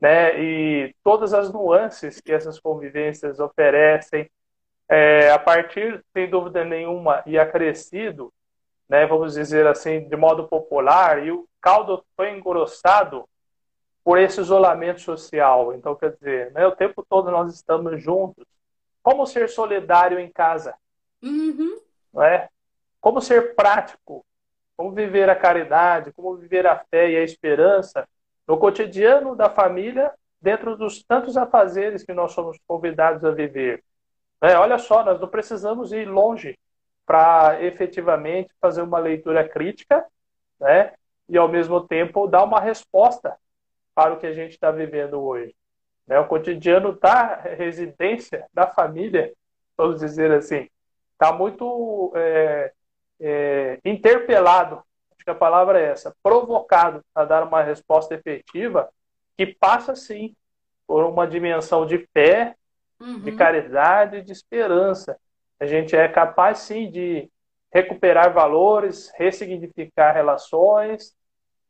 [0.00, 0.40] né?
[0.40, 4.30] e todas as nuances que essas convivências oferecem,
[4.88, 8.32] é, a partir, sem dúvida nenhuma, e acrescido
[8.92, 13.26] né, vamos dizer assim, de modo popular, e o caldo foi engrossado
[14.04, 15.72] por esse isolamento social.
[15.72, 18.44] Então, quer dizer, né, o tempo todo nós estamos juntos.
[19.02, 20.74] Como ser solidário em casa?
[21.22, 21.80] Uhum.
[22.12, 22.50] Não é?
[23.00, 24.26] Como ser prático?
[24.76, 26.12] Como viver a caridade?
[26.12, 28.06] Como viver a fé e a esperança
[28.46, 33.82] no cotidiano da família, dentro dos tantos afazeres que nós somos convidados a viver?
[34.42, 36.58] É, olha só, nós não precisamos ir longe
[37.12, 40.02] para efetivamente fazer uma leitura crítica,
[40.58, 40.94] né?
[41.28, 43.36] E ao mesmo tempo dar uma resposta
[43.94, 45.54] para o que a gente está vivendo hoje.
[46.06, 46.18] Né?
[46.18, 49.30] O cotidiano da residência da família,
[49.76, 50.70] vamos dizer assim,
[51.12, 52.72] está muito é,
[53.20, 54.76] é, interpelado,
[55.14, 58.88] acho que a palavra é essa, provocado a dar uma resposta efetiva
[59.36, 60.34] que passa sim
[60.86, 62.56] por uma dimensão de fé,
[62.98, 63.20] uhum.
[63.20, 65.14] de caridade, de esperança
[65.62, 67.30] a gente é capaz sim de
[67.72, 71.14] recuperar valores, ressignificar relações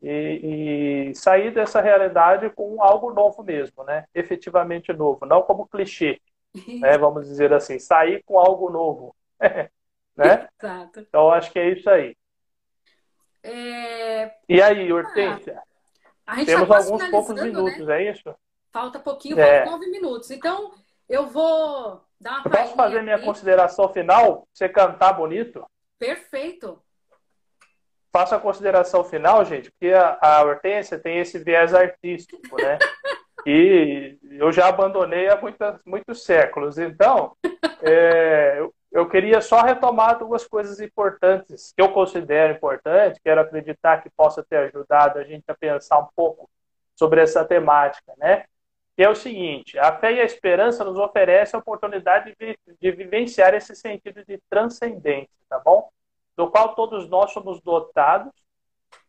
[0.01, 4.07] e, e, sair dessa realidade com algo novo mesmo, né?
[4.15, 6.19] Efetivamente novo, não como clichê,
[6.81, 6.97] né?
[6.97, 9.15] Vamos dizer assim, sair com algo novo,
[10.17, 10.49] né?
[10.59, 11.01] Exato.
[11.01, 12.17] Então acho que é isso aí.
[13.43, 14.33] É...
[14.49, 15.63] E aí, Hortência?
[16.27, 17.43] Ah, Temos tá alguns poucos né?
[17.43, 18.05] minutos, né?
[18.05, 18.35] é isso?
[18.73, 19.67] Falta pouquinho, é.
[19.67, 20.31] falta nove minutos.
[20.31, 20.73] Então
[21.07, 23.05] eu vou Dá Posso fazer aqui.
[23.05, 24.47] minha consideração final?
[24.55, 25.67] Você cantar bonito?
[25.99, 26.81] Perfeito.
[28.13, 32.79] Faço a consideração final, gente, porque a, a Hortência tem esse viés artístico, né?
[33.45, 35.41] e eu já abandonei há
[35.85, 36.79] muitos séculos.
[36.79, 37.37] Então,
[37.83, 44.01] é, eu, eu queria só retomar duas coisas importantes que eu considero importantes, quero acreditar
[44.01, 46.49] que possa ter ajudado a gente a pensar um pouco
[46.95, 48.45] sobre essa temática, né?
[48.97, 52.91] Que é o seguinte: a fé e a esperança nos oferecem a oportunidade de, de
[52.91, 55.89] vivenciar esse sentido de transcendência, tá bom?
[56.37, 58.33] Do qual todos nós somos dotados,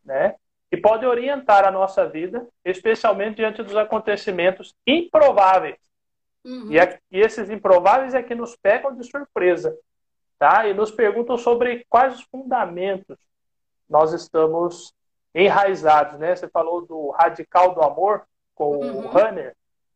[0.04, 0.36] né?
[0.70, 5.78] Que pode orientar a nossa vida, especialmente diante dos acontecimentos improváveis.
[6.44, 6.70] Uhum.
[6.70, 9.76] E, e esses improváveis é que nos pegam de surpresa,
[10.38, 10.66] tá?
[10.66, 13.18] E nos perguntam sobre quais os fundamentos
[13.88, 14.92] nós estamos
[15.34, 16.34] enraizados, né?
[16.34, 18.98] Você falou do radical do amor com uhum.
[18.98, 19.54] o Runner.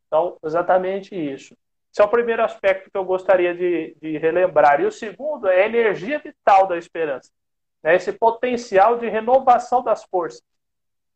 [0.08, 1.54] Então, exatamente isso.
[1.92, 4.80] Esse é o primeiro aspecto que eu gostaria de, de relembrar.
[4.80, 7.30] E o segundo é a energia vital da esperança.
[7.82, 7.94] Né?
[7.94, 10.42] Esse potencial de renovação das forças,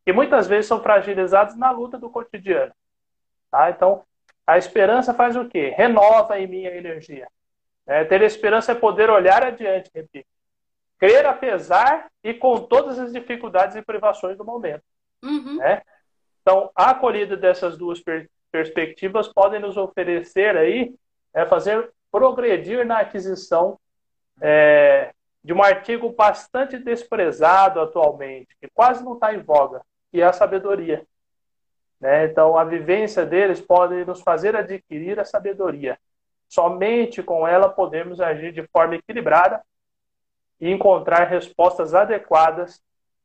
[0.05, 2.73] que muitas vezes são fragilizadas na luta do cotidiano.
[3.51, 3.69] Tá?
[3.69, 4.03] Então,
[4.45, 5.73] a esperança faz o quê?
[5.75, 7.27] Renova em mim a energia.
[7.85, 10.27] É, ter esperança é poder olhar adiante, repito.
[10.97, 14.83] Crer apesar e com todas as dificuldades e privações do momento.
[15.23, 15.57] Uhum.
[15.57, 15.81] Né?
[16.41, 18.01] Então, a acolhida dessas duas
[18.53, 20.93] perspectivas podem nos oferecer aí,
[21.33, 23.79] é, fazer progredir na aquisição
[24.39, 25.11] é,
[25.43, 29.81] de um artigo bastante desprezado atualmente, que quase não está em voga,
[30.11, 31.03] que é a sabedoria.
[31.99, 32.25] Né?
[32.25, 35.97] Então, a vivência deles pode nos fazer adquirir a sabedoria.
[36.47, 39.63] Somente com ela podemos agir de forma equilibrada
[40.61, 42.79] e encontrar respostas adequadas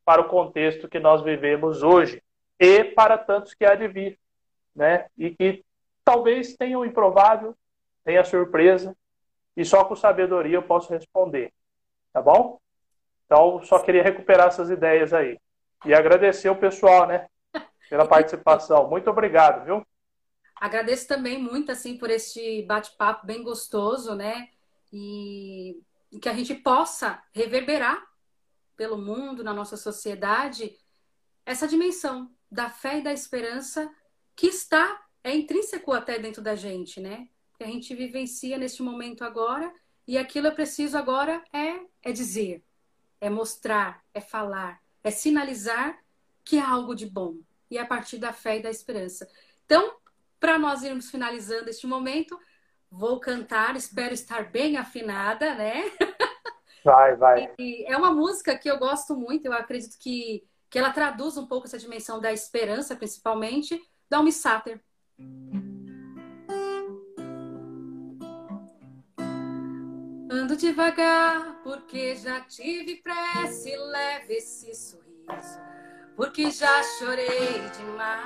[0.07, 2.23] para o contexto que nós vivemos hoje
[2.59, 4.19] e para tantos que há de vir,
[4.75, 5.07] né?
[5.17, 5.65] E que
[6.05, 7.55] talvez tenham improvável,
[8.05, 8.97] tenha surpresa,
[9.57, 11.53] e só com sabedoria eu posso responder,
[12.13, 12.61] tá bom?
[13.27, 15.39] Então, só queria recuperar essas ideias aí.
[15.85, 17.27] E agradecer o pessoal, né?
[17.89, 18.89] pela participação.
[18.89, 19.87] Muito obrigado, viu?
[20.57, 24.49] Agradeço também muito assim por este bate-papo bem gostoso, né?
[24.93, 25.81] E
[26.21, 28.03] que a gente possa reverberar
[28.77, 30.77] pelo mundo, na nossa sociedade,
[31.45, 33.91] essa dimensão da fé e da esperança
[34.39, 37.29] que está é intrínseco até dentro da gente, né?
[37.59, 39.75] Que a gente vivencia neste momento agora
[40.07, 42.65] e aquilo é preciso agora é é dizer,
[43.21, 45.99] é mostrar, é falar, é sinalizar
[46.45, 47.35] que é algo de bom,
[47.69, 49.29] e a partir da fé e da esperança.
[49.67, 49.97] Então,
[50.39, 52.39] para nós irmos finalizando este momento,
[52.89, 55.83] vou cantar, espero estar bem afinada, né?
[56.85, 57.53] Vai, vai.
[57.59, 61.47] E é uma música que eu gosto muito, eu acredito que, que ela traduz um
[61.47, 64.81] pouco essa dimensão da esperança, principalmente, da Almi Sater.
[70.31, 75.69] Ando devagar, porque já tive pressa e leve esse sorriso
[76.19, 78.19] porque já chorei demais.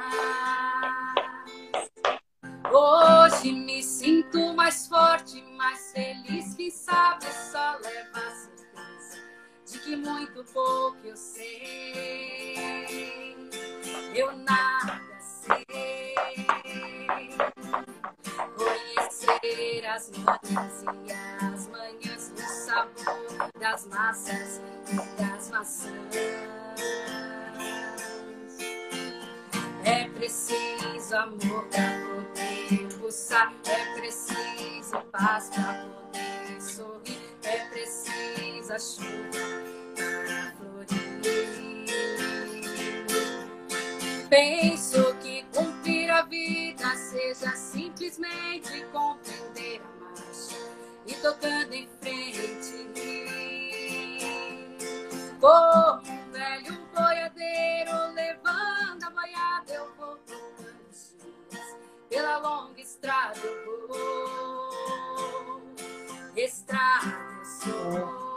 [2.72, 6.54] Hoje me sinto mais forte, mais feliz.
[6.54, 9.22] Quem sabe só leva a certeza
[9.66, 12.54] de que muito pouco eu sei.
[14.14, 14.81] Eu nada
[19.82, 21.12] Conhecer as manhãs e
[21.44, 25.92] as manhãs do sabor das massas e das maçãs.
[29.84, 33.52] É preciso amor pra poder pulsar.
[33.66, 37.36] É preciso paz pra poder sorrir.
[37.42, 39.10] É preciso a chuva
[39.96, 41.02] para florir.
[44.30, 45.14] Penso
[46.24, 50.56] vida seja simplesmente compreender a marcha
[51.06, 52.90] e tocando em frente.
[55.40, 61.76] Como um velho boiadeiro levando a boiada, eu vou tocando os dias.
[62.08, 65.62] Pela longa estrada eu vou,
[66.36, 67.08] estrada
[67.38, 68.31] eu sou.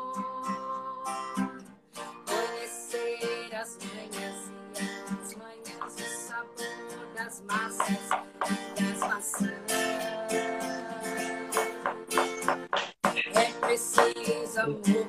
[7.42, 7.98] Massas
[8.50, 9.52] e das maçãs.
[13.34, 15.08] É preciso amor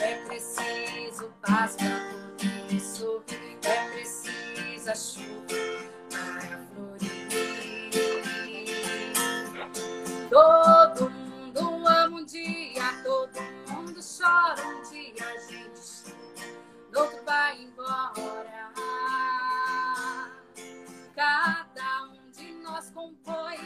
[0.00, 5.46] é preciso paz para poder sorrir, é preciso a chuva
[6.10, 7.20] para florir.
[10.28, 16.14] Todo mundo ama um dia, todo mundo chora um dia, a gente
[16.94, 19.39] outro vai embora.
[21.14, 23.58] Cada um de nós compõe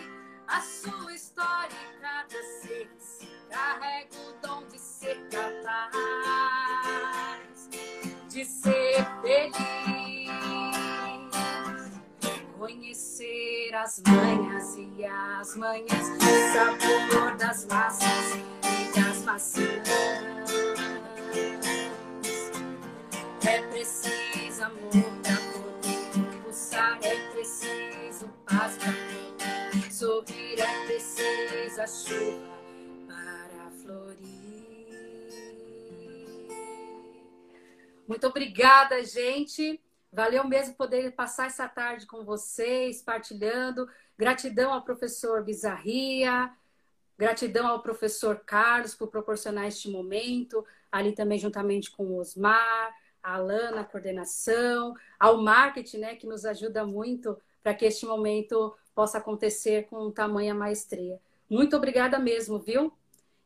[0.47, 2.90] a sua história e cada ser
[3.51, 5.95] carrega o dom de ser capaz
[8.28, 9.55] de ser feliz,
[12.59, 16.18] conhecer as manhas e as manhas, o
[16.53, 18.34] sabor das massas
[18.64, 19.88] e das maçãs.
[23.47, 25.13] É preciso amor
[30.86, 32.54] preciso a chuva
[38.06, 39.80] Muito obrigada, gente.
[40.12, 43.88] Valeu mesmo poder passar essa tarde com vocês, partilhando.
[44.16, 46.52] Gratidão ao professor Bizarria,
[47.18, 53.34] gratidão ao professor Carlos por proporcionar este momento, ali também juntamente com o Osmar, a
[53.34, 59.18] Alana, a coordenação, ao marketing, né, que nos ajuda muito para que este momento possa
[59.18, 61.18] acontecer com tamanha maestria.
[61.49, 62.92] Muito obrigada mesmo, viu?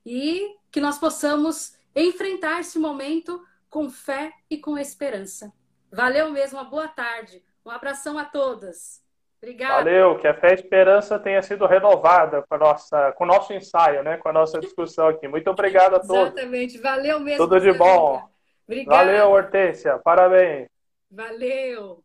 [0.05, 5.53] E que nós possamos enfrentar esse momento com fé e com esperança.
[5.90, 7.42] Valeu mesmo, uma boa tarde.
[7.64, 9.03] Um abração a todas.
[9.40, 9.84] Obrigada.
[9.84, 13.26] Valeu, que a fé e a esperança tenha sido renovada com, a nossa, com o
[13.26, 14.16] nosso ensaio, né?
[14.16, 15.28] com a nossa discussão aqui.
[15.28, 16.32] Muito obrigado a todos.
[16.32, 17.46] Exatamente, valeu mesmo.
[17.46, 18.28] Tudo de bom.
[18.66, 19.05] Obrigada.
[19.05, 19.99] Valeu, Hortência.
[19.99, 20.68] Parabéns.
[21.11, 22.03] Valeu.